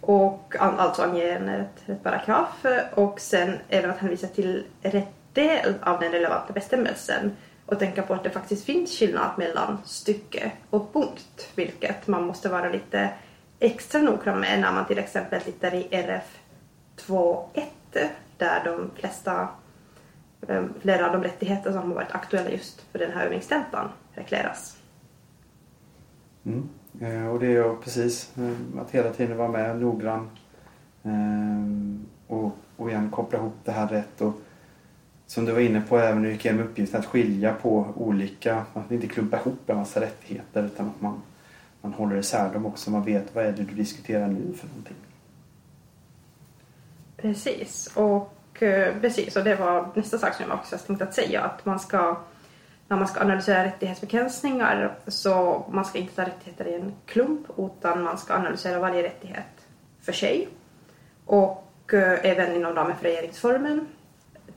Och 0.00 0.54
an, 0.58 0.78
alltså 0.78 1.02
ange 1.02 1.22
en 1.22 1.56
rätt, 1.56 1.82
rätt 1.86 2.02
paragraf 2.02 2.66
och 2.94 3.20
sen 3.20 3.58
även 3.68 3.90
att 3.90 3.98
hänvisa 3.98 4.26
till 4.26 4.64
rätt 4.82 5.14
del 5.32 5.74
av 5.82 6.00
den 6.00 6.12
relevanta 6.12 6.52
bestämmelsen 6.52 7.36
och 7.66 7.78
tänka 7.78 8.02
på 8.02 8.14
att 8.14 8.24
det 8.24 8.30
faktiskt 8.30 8.64
finns 8.64 8.98
skillnad 8.98 9.30
mellan 9.38 9.78
stycke 9.84 10.52
och 10.70 10.92
punkt, 10.92 11.48
vilket 11.54 12.06
man 12.06 12.26
måste 12.26 12.48
vara 12.48 12.68
lite 12.68 13.10
extra 13.60 14.00
noggrann 14.00 14.40
med 14.40 14.60
när 14.60 14.72
man 14.72 14.86
till 14.86 14.98
exempel 14.98 15.40
tittar 15.40 15.74
i 15.74 15.88
RF 15.90 16.38
2.1 17.06 18.08
där 18.36 18.64
de 18.64 18.90
flesta 18.94 19.48
flera 20.80 21.06
av 21.06 21.12
de 21.12 21.22
rättigheter 21.22 21.72
som 21.72 21.88
har 21.88 21.94
varit 21.94 22.12
aktuella 22.12 22.50
just 22.50 22.80
för 22.80 22.98
den 22.98 23.12
här 23.12 23.24
övningstentan 23.24 23.88
regleras. 24.12 24.76
Mm. 26.44 26.68
Eh, 27.00 27.26
och 27.26 27.40
det 27.40 27.46
är 27.46 27.74
precis 27.76 28.32
eh, 28.38 28.80
att 28.80 28.90
hela 28.90 29.12
tiden 29.12 29.36
vara 29.36 29.48
med 29.48 29.80
noggrann 29.80 30.30
och, 32.26 32.52
och 32.76 32.90
igen 32.90 33.10
koppla 33.10 33.38
ihop 33.38 33.56
det 33.64 33.72
här 33.72 33.88
rätt. 33.88 34.20
Och, 34.20 34.32
som 35.26 35.44
du 35.44 35.52
var 35.52 35.60
inne 35.60 35.80
på 35.80 35.98
även 35.98 36.22
när 36.22 36.28
du 36.28 36.32
gick 36.32 36.44
igenom 36.44 36.64
uppgiften 36.64 37.00
att 37.00 37.06
skilja 37.06 37.54
på 37.54 37.86
olika, 37.96 38.64
att 38.74 38.90
inte 38.90 39.06
klumpa 39.06 39.40
ihop 39.40 39.70
en 39.70 39.76
massa 39.76 40.00
rättigheter 40.00 40.64
utan 40.64 40.86
att 40.86 41.00
man, 41.00 41.22
man 41.80 41.92
håller 41.92 42.16
isär 42.16 42.52
dem 42.52 42.66
också. 42.66 42.90
Man 42.90 43.04
vet 43.04 43.34
vad 43.34 43.44
är 43.44 43.52
det 43.52 43.62
du 43.62 43.74
diskuterar 43.74 44.28
nu 44.28 44.52
för 44.54 44.68
någonting. 44.68 44.96
Precis, 47.16 47.96
och 47.96 48.39
Eh, 48.54 48.94
precis, 49.00 49.36
och 49.36 49.44
det 49.44 49.54
var 49.54 49.88
nästa 49.94 50.18
sak 50.18 50.34
som 50.34 50.46
jag 50.48 50.58
också 50.58 50.78
tänkte 50.78 51.04
att 51.04 51.14
säga 51.14 51.42
att 51.42 51.64
man 51.64 51.80
ska 51.80 52.16
när 52.90 52.96
man 52.96 53.08
ska 53.08 53.20
analysera 53.20 53.64
rättighetsbegränsningar 53.64 54.94
så 55.06 55.64
man 55.70 55.84
ska 55.84 55.98
inte 55.98 56.14
ta 56.14 56.22
rättigheter 56.22 56.66
i 56.66 56.74
en 56.74 56.92
klump 57.06 57.46
utan 57.58 58.02
man 58.02 58.18
ska 58.18 58.34
analysera 58.34 58.78
varje 58.78 59.02
rättighet 59.02 59.66
för 60.02 60.12
sig. 60.12 60.48
Och 61.26 61.94
eh, 61.94 62.18
även 62.22 62.56
inom 62.56 62.74
ramen 62.74 62.96
för 62.96 63.04
regeringsformen. 63.04 63.86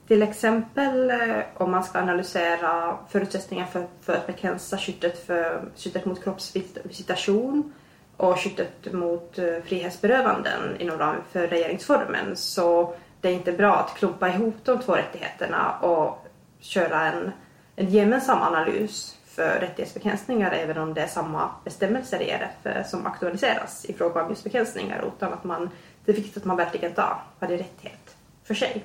Till 0.06 0.22
exempel 0.22 1.10
eh, 1.10 1.38
om 1.54 1.70
man 1.70 1.84
ska 1.84 1.98
analysera 1.98 2.98
förutsättningar 3.08 3.66
för, 3.66 3.86
för 4.00 4.12
att 4.12 4.26
begränsa 4.26 4.78
skyddet, 4.78 5.26
för, 5.26 5.62
skyddet 5.76 6.04
mot 6.04 6.24
kroppsvisitation 6.24 7.72
och 8.16 8.38
skyddet 8.38 8.92
mot 8.92 9.38
frihetsberövanden 9.64 10.80
inom 10.80 10.98
ramen 10.98 11.22
för 11.32 11.46
regeringsformen 11.46 12.36
så 12.36 12.94
det 13.24 13.30
är 13.30 13.34
inte 13.34 13.52
bra 13.52 13.76
att 13.76 13.94
klumpa 13.94 14.28
ihop 14.28 14.54
de 14.64 14.78
två 14.78 14.92
rättigheterna 14.92 15.78
och 15.78 16.26
köra 16.58 17.00
en, 17.12 17.32
en 17.76 17.90
gemensam 17.90 18.42
analys 18.42 19.18
för 19.24 19.58
rättighetsbegränsningar 19.60 20.52
även 20.52 20.78
om 20.78 20.94
det 20.94 21.00
är 21.00 21.06
samma 21.06 21.50
bestämmelser 21.64 22.22
i 22.22 22.30
RF 22.30 22.86
som 22.90 23.06
aktualiseras 23.06 23.84
i 23.84 23.92
fråga 23.92 24.22
om 24.22 24.30
just 24.30 24.44
begränsningar 24.44 25.04
utan 25.16 25.32
att 25.32 25.44
man, 25.44 25.70
det 26.04 26.12
är 26.12 26.16
viktigt 26.16 26.36
att 26.36 26.44
man 26.44 26.56
verkligen 26.56 26.92
tar 26.92 27.22
varje 27.38 27.58
rättighet 27.58 28.16
för 28.44 28.54
sig. 28.54 28.84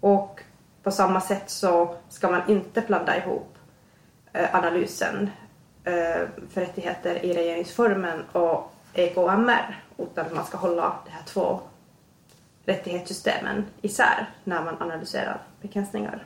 Och 0.00 0.40
på 0.82 0.90
samma 0.90 1.20
sätt 1.20 1.50
så 1.50 1.96
ska 2.08 2.30
man 2.30 2.42
inte 2.48 2.80
blanda 2.80 3.16
ihop 3.16 3.58
eh, 4.32 4.54
analysen 4.54 5.30
eh, 5.84 6.28
för 6.50 6.60
rättigheter 6.60 7.24
i 7.24 7.32
regeringsformen 7.32 8.24
och 8.32 8.72
EKMR 8.94 9.82
utan 9.96 10.26
man 10.34 10.44
ska 10.44 10.58
hålla 10.58 10.94
de 11.04 11.10
här 11.10 11.22
två 11.26 11.60
rättighetssystemen 12.68 13.64
isär 13.82 14.30
när 14.44 14.64
man 14.64 14.74
analyserar 14.80 15.42
begränsningar. 15.62 16.24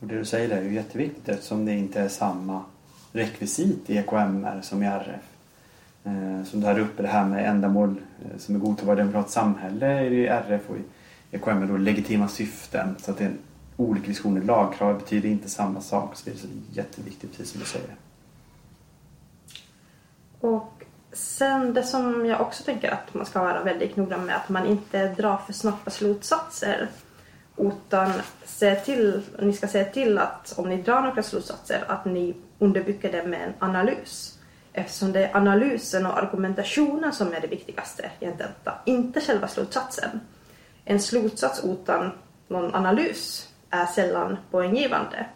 Och 0.00 0.06
det 0.06 0.18
du 0.18 0.24
säger 0.24 0.56
är 0.56 0.62
ju 0.62 0.74
jätteviktigt 0.74 1.28
eftersom 1.28 1.64
det 1.64 1.72
inte 1.72 2.00
är 2.00 2.08
samma 2.08 2.64
rekvisit 3.12 3.90
i 3.90 3.96
EKMR 3.96 4.60
som 4.62 4.82
i 4.82 4.86
RF. 4.86 5.22
Eh, 6.04 6.44
som 6.44 6.60
du 6.60 6.66
hade 6.66 6.80
uppe 6.80 7.02
det 7.02 7.08
här 7.08 7.26
med 7.26 7.48
ändamål 7.48 7.94
som 8.38 8.54
är 8.54 8.58
godtagbara 8.58 8.96
i 8.96 8.98
demokratiskt 8.98 9.34
samhälle 9.34 10.02
i 10.02 10.26
RF 10.26 10.70
och 10.70 10.76
i 10.76 10.82
EKM 11.30 11.62
är 11.62 11.66
då 11.66 11.76
legitima 11.76 12.28
syften. 12.28 12.96
Så 12.98 13.10
att 13.10 13.18
det 13.18 13.24
är 13.24 13.32
olika 13.76 14.06
diskussioner. 14.06 14.42
Lagkrav 14.42 14.98
betyder 14.98 15.28
inte 15.28 15.50
samma 15.50 15.80
sak. 15.80 16.16
Så 16.16 16.30
det 16.30 16.30
är 16.30 16.38
jätteviktigt, 16.72 17.30
precis 17.30 17.50
som 17.50 17.60
du 17.60 17.66
säger. 17.66 17.94
Och 20.40 20.79
sen 21.12 21.74
det 21.74 21.82
som 21.82 22.26
jag 22.26 22.40
också 22.40 22.64
tänker 22.64 22.90
att 22.90 23.14
man 23.14 23.26
ska 23.26 23.40
vara 23.40 23.62
väldigt 23.62 23.96
noggrann 23.96 24.26
med 24.26 24.36
att 24.36 24.48
man 24.48 24.66
inte 24.66 25.08
drar 25.08 25.36
för 25.46 25.52
snabba 25.52 25.90
slutsatser. 25.90 26.88
Utan 27.56 28.12
se 28.44 28.74
till, 28.74 29.22
ni 29.38 29.52
ska 29.52 29.68
se 29.68 29.84
till 29.84 30.18
att 30.18 30.54
om 30.58 30.68
ni 30.68 30.82
drar 30.82 31.02
några 31.02 31.22
slutsatser 31.22 31.84
att 31.88 32.04
ni 32.04 32.36
underbygger 32.58 33.12
det 33.12 33.22
med 33.26 33.40
en 33.42 33.54
analys. 33.58 34.38
Eftersom 34.72 35.12
det 35.12 35.26
är 35.26 35.36
analysen 35.36 36.06
och 36.06 36.18
argumentationen 36.18 37.12
som 37.12 37.34
är 37.34 37.40
det 37.40 37.46
viktigaste 37.46 38.10
i 38.20 38.24
en 38.24 38.36
tenta, 38.36 38.74
inte 38.84 39.20
själva 39.20 39.48
slutsatsen 39.48 40.20
en 40.84 41.00
slutsats 41.00 41.64
utan 41.64 42.12
någon 42.48 42.74
analys 42.74 43.48
är 43.70 43.86
sällan 43.86 44.36
poänggivande. 44.50 45.26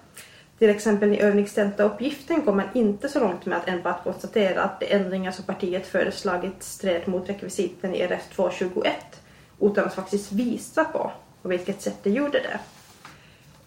Till 0.65 0.71
exempel 0.71 1.13
i 1.13 1.21
övningstentauppgiften 1.21 2.45
går 2.45 2.55
man 2.55 2.67
inte 2.75 3.09
så 3.09 3.21
långt 3.21 3.47
med 3.47 3.59
att 3.59 3.69
enbart 3.69 4.05
konstatera 4.05 4.63
att 4.63 4.81
de 4.81 4.87
ändringar 4.87 5.31
som 5.33 5.45
partiet 5.45 5.87
föreslagit 5.87 6.63
stred 6.63 7.09
mot 7.09 7.29
rekvisiten 7.29 7.95
i 7.95 8.01
RF 8.01 8.29
221 8.35 8.95
utan 9.61 9.85
att 9.85 9.95
faktiskt 9.95 10.33
visa 10.33 10.85
på 10.85 11.11
på 11.43 11.49
vilket 11.49 11.83
sätt 11.83 11.99
det 12.03 12.11
gjorde 12.11 12.39
det. 12.39 12.59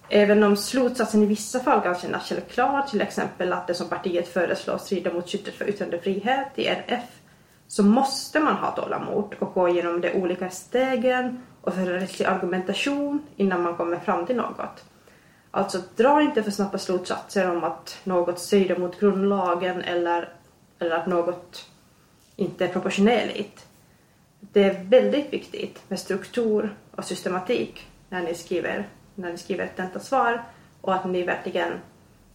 Även 0.09 0.43
om 0.43 0.57
slutsatsen 0.57 1.23
i 1.23 1.25
vissa 1.25 1.59
fall 1.59 1.81
kan 1.81 1.95
kännas 1.95 2.29
självklar, 2.29 2.81
till 2.81 3.01
exempel 3.01 3.53
att 3.53 3.67
det 3.67 3.73
som 3.73 3.89
partiet 3.89 4.27
föreslår 4.27 4.77
strider 4.77 5.13
mot 5.13 5.29
skyddet 5.29 5.53
för 5.53 5.69
yttrandefrihet 5.69 6.47
i 6.55 6.67
RF, 6.67 7.21
så 7.67 7.83
måste 7.83 8.39
man 8.39 8.55
ha 8.55 8.71
tålamod 8.71 9.35
och 9.39 9.53
gå 9.53 9.69
igenom 9.69 10.01
de 10.01 10.13
olika 10.13 10.49
stegen 10.49 11.43
och 11.61 11.73
föra 11.73 11.95
rättslig 11.95 12.25
argumentation 12.25 13.27
innan 13.35 13.61
man 13.61 13.75
kommer 13.77 13.99
fram 13.99 14.25
till 14.25 14.35
något. 14.35 14.83
Alltså 15.57 15.81
dra 15.95 16.21
inte 16.21 16.43
för 16.43 16.51
snabba 16.51 16.77
slutsatser 16.77 17.51
om 17.51 17.63
att 17.63 17.97
något 18.03 18.39
strider 18.39 18.77
mot 18.77 18.99
grundlagen 18.99 19.81
eller, 19.81 20.33
eller 20.79 20.95
att 20.95 21.07
något 21.07 21.69
inte 22.35 22.65
är 22.65 22.67
proportionerligt. 22.67 23.67
Det 24.39 24.63
är 24.63 24.83
väldigt 24.83 25.33
viktigt 25.33 25.83
med 25.87 25.99
struktur 25.99 26.75
och 26.91 27.05
systematik 27.05 27.87
när 28.09 28.23
ni 28.23 28.35
skriver, 28.35 28.87
när 29.15 29.31
ni 29.31 29.37
skriver 29.37 29.63
ett 29.63 29.75
tentasvar 29.75 30.43
och 30.81 30.95
att 30.95 31.05
ni 31.05 31.23
verkligen, 31.23 31.73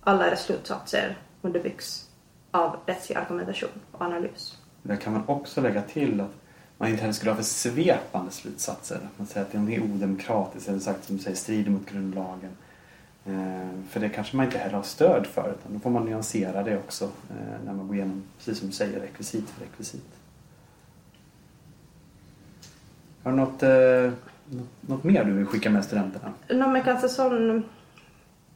alla 0.01 0.27
era 0.27 0.37
slutsatser 0.37 1.17
underbyggs 1.43 2.11
av 2.51 2.77
rättslig 2.87 3.17
argumentation 3.17 3.81
och 3.93 4.03
analys. 4.03 4.59
Där 4.83 4.97
kan 4.97 5.13
man 5.13 5.23
också 5.27 5.61
lägga 5.61 5.83
till 5.83 6.21
att 6.21 6.35
man 6.79 6.89
inte 6.89 7.01
heller 7.01 7.15
skulle 7.15 7.31
ha 7.31 7.37
för 7.37 7.45
svepande 7.45 8.31
slutsatser. 8.31 8.99
Man 9.17 9.27
säger 9.27 9.47
att 9.47 9.53
det 9.53 9.75
är 9.75 9.83
odemokratiskt 9.83 10.69
eller 10.69 10.79
sagt 10.79 11.05
som 11.05 11.17
du 11.17 11.23
säger 11.23 11.37
strider 11.37 11.71
mot 11.71 11.91
grundlagen. 11.91 12.51
Eh, 13.27 13.69
för 13.89 14.01
det 14.01 14.09
kanske 14.09 14.37
man 14.37 14.47
inte 14.47 14.59
heller 14.59 14.77
har 14.77 14.83
stöd 14.83 15.27
för 15.27 15.51
utan 15.51 15.75
då 15.75 15.79
får 15.79 15.91
man 15.91 16.05
nyansera 16.05 16.63
det 16.63 16.79
också 16.79 17.05
eh, 17.05 17.65
när 17.65 17.73
man 17.73 17.87
går 17.87 17.97
igenom, 17.97 18.23
precis 18.39 18.59
som 18.59 18.69
du 18.69 18.75
säger, 18.75 19.01
rekvisit 19.01 19.51
för 19.51 19.65
rekvisit. 19.65 20.19
Har 23.23 23.31
du 23.31 23.37
något, 23.37 23.63
eh, 23.63 24.13
något 24.81 25.05
mer 25.05 25.25
du 25.25 25.33
vill 25.33 25.47
skicka 25.47 25.71
med 25.71 25.85
studenterna? 25.85 26.33
No, 26.49 26.69
men 26.69 26.83
kanske 26.83 27.09
sån, 27.09 27.65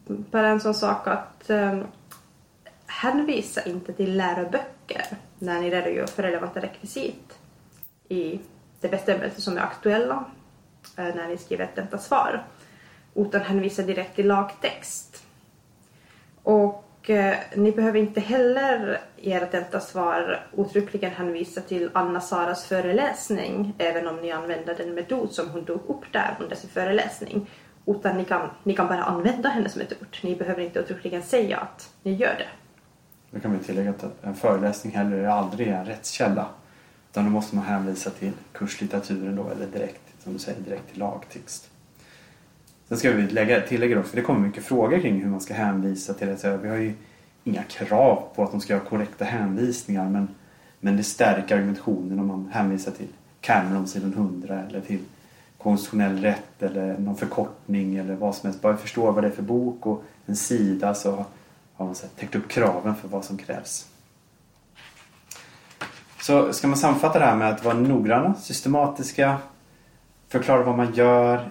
bara 0.06 0.48
en 0.48 0.60
sån 0.60 0.74
sak 0.74 1.06
att 1.06 1.50
eh, 1.50 1.80
hänvisa 2.86 3.62
inte 3.62 3.92
till 3.92 4.16
läroböcker 4.16 5.06
när 5.38 5.60
ni 5.60 5.70
redogör 5.70 6.06
för 6.06 6.22
relevanta 6.22 6.60
rekvisit 6.60 7.38
i 8.08 8.40
de 8.80 8.88
bestämmelser 8.88 9.40
som 9.40 9.56
är 9.56 9.60
aktuella 9.60 10.24
eh, 10.96 11.14
när 11.14 11.28
ni 11.28 11.38
skriver 11.38 11.64
ett 11.64 11.74
tentasvar 11.74 12.44
utan 13.16 13.40
hänvisa 13.40 13.82
direkt 13.82 14.16
till 14.16 14.26
lagtext. 14.26 15.22
Och 16.42 17.10
eh, 17.10 17.36
ni 17.54 17.72
behöver 17.72 17.98
inte 17.98 18.20
heller 18.20 19.00
i 19.16 19.32
ert 19.32 19.50
tentasvar 19.50 20.46
uttryckligen 20.56 21.10
hänvisa 21.10 21.60
till 21.60 21.90
Anna-Saras 21.92 22.64
föreläsning 22.64 23.74
även 23.78 24.08
om 24.08 24.16
ni 24.16 24.32
använder 24.32 24.74
den 24.74 24.94
metod 24.94 25.32
som 25.32 25.50
hon 25.50 25.64
tog 25.64 25.80
upp 25.86 26.12
där 26.12 26.36
under 26.40 26.56
sin 26.56 26.70
föreläsning. 26.70 27.50
Utan 27.86 28.16
ni 28.16 28.24
kan, 28.24 28.50
ni 28.62 28.76
kan 28.76 28.88
bara 28.88 29.04
använda 29.04 29.48
hennes 29.48 29.76
metod. 29.76 30.06
Ni 30.22 30.36
behöver 30.36 30.62
inte 30.62 30.78
uttryckligen 30.78 31.22
säga 31.22 31.58
att 31.58 31.92
ni 32.02 32.14
gör 32.14 32.34
det. 32.38 32.48
Då 33.30 33.40
kan 33.40 33.58
vi 33.58 33.64
tillägga 33.64 33.90
att 33.90 34.24
en 34.24 34.34
föreläsning 34.34 34.96
heller 34.96 35.16
är 35.16 35.28
aldrig 35.28 35.68
en 35.68 35.84
rättskälla. 35.84 36.48
Utan 37.10 37.24
då 37.24 37.30
måste 37.30 37.56
man 37.56 37.64
hänvisa 37.64 38.10
till 38.10 38.32
kurslitteraturen 38.52 39.36
då 39.36 39.50
eller 39.50 39.66
direkt, 39.66 40.02
som 40.22 40.32
du 40.32 40.38
säger, 40.38 40.60
direkt 40.60 40.90
till 40.90 40.98
lagtext. 40.98 41.70
Sen 42.88 42.98
ska 42.98 43.10
vi 43.10 43.22
lägga, 43.22 43.60
tillägga 43.60 43.98
också, 43.98 44.10
för 44.10 44.16
det 44.16 44.22
kommer 44.22 44.40
mycket 44.40 44.64
frågor 44.64 45.00
kring 45.00 45.20
hur 45.22 45.30
man 45.30 45.40
ska 45.40 45.54
hänvisa 45.54 46.14
till 46.14 46.26
det. 46.26 46.58
Vi 46.62 46.68
har 46.68 46.76
ju 46.76 46.94
inga 47.44 47.62
krav 47.62 48.28
på 48.34 48.42
att 48.42 48.50
de 48.50 48.60
ska 48.60 48.74
ha 48.74 48.84
korrekta 48.84 49.24
hänvisningar 49.24 50.08
men, 50.08 50.28
men 50.80 50.96
det 50.96 51.02
stärker 51.02 51.56
argumentationen 51.56 52.20
om 52.20 52.26
man 52.26 52.50
hänvisar 52.52 52.92
till 52.92 53.08
Cameron 53.40 53.86
sidan 53.86 54.12
100 54.12 54.62
eller 54.68 54.80
till 54.80 54.98
konstitutionell 55.58 56.18
rätt 56.18 56.62
eller 56.62 56.98
någon 56.98 57.16
förkortning 57.16 57.96
eller 57.96 58.14
vad 58.14 58.34
som 58.34 58.46
helst. 58.46 58.62
Bara 58.62 58.76
förstå 58.76 59.10
vad 59.10 59.24
det 59.24 59.28
är 59.28 59.32
för 59.32 59.42
bok 59.42 59.86
och 59.86 60.04
en 60.26 60.36
sida 60.36 60.94
så 60.94 61.24
har 61.74 61.86
man 61.86 61.94
så 61.94 62.06
täckt 62.06 62.34
upp 62.34 62.48
kraven 62.48 62.94
för 62.94 63.08
vad 63.08 63.24
som 63.24 63.38
krävs. 63.38 63.86
Så 66.20 66.52
ska 66.52 66.68
man 66.68 66.76
sammanfatta 66.76 67.18
det 67.18 67.24
här 67.24 67.36
med 67.36 67.48
att 67.48 67.64
vara 67.64 67.74
noggranna, 67.74 68.34
systematiska, 68.34 69.38
förklara 70.28 70.62
vad 70.62 70.76
man 70.76 70.94
gör, 70.94 71.48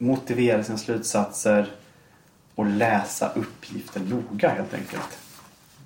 motivera 0.00 0.64
sina 0.64 0.78
slutsatser 0.78 1.70
och 2.54 2.66
läsa 2.66 3.32
uppgiften 3.34 4.02
noga 4.02 4.48
helt 4.48 4.74
enkelt. 4.74 5.18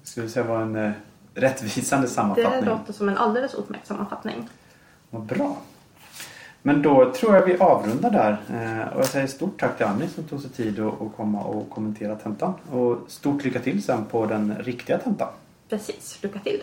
Skulle 0.02 0.28
säga 0.28 0.46
var 0.46 0.60
en 0.60 0.76
eh, 0.76 0.92
rättvisande 1.34 2.08
sammanfattning. 2.08 2.60
Det 2.60 2.70
låter 2.70 2.92
som 2.92 3.08
en 3.08 3.18
alldeles 3.18 3.54
utmärkt 3.54 3.86
sammanfattning. 3.86 4.48
Vad 5.10 5.22
bra. 5.22 5.56
Men 6.62 6.82
då 6.82 7.12
tror 7.12 7.34
jag 7.34 7.46
vi 7.46 7.58
avrundar 7.58 8.10
där. 8.10 8.32
Eh, 8.52 8.94
och 8.94 9.00
jag 9.00 9.06
säger 9.06 9.26
stort 9.26 9.60
tack 9.60 9.76
till 9.76 9.86
Annie 9.86 10.08
som 10.08 10.24
tog 10.24 10.40
sig 10.40 10.50
tid 10.50 10.80
att 10.80 11.16
komma 11.16 11.42
och 11.42 11.70
kommentera 11.70 12.16
tentan. 12.16 12.54
Och 12.70 12.98
stort 13.08 13.44
lycka 13.44 13.60
till 13.60 13.82
sen 13.82 14.04
på 14.04 14.26
den 14.26 14.54
riktiga 14.58 14.98
tentan. 14.98 15.28
Precis, 15.68 16.18
lycka 16.22 16.38
till. 16.38 16.62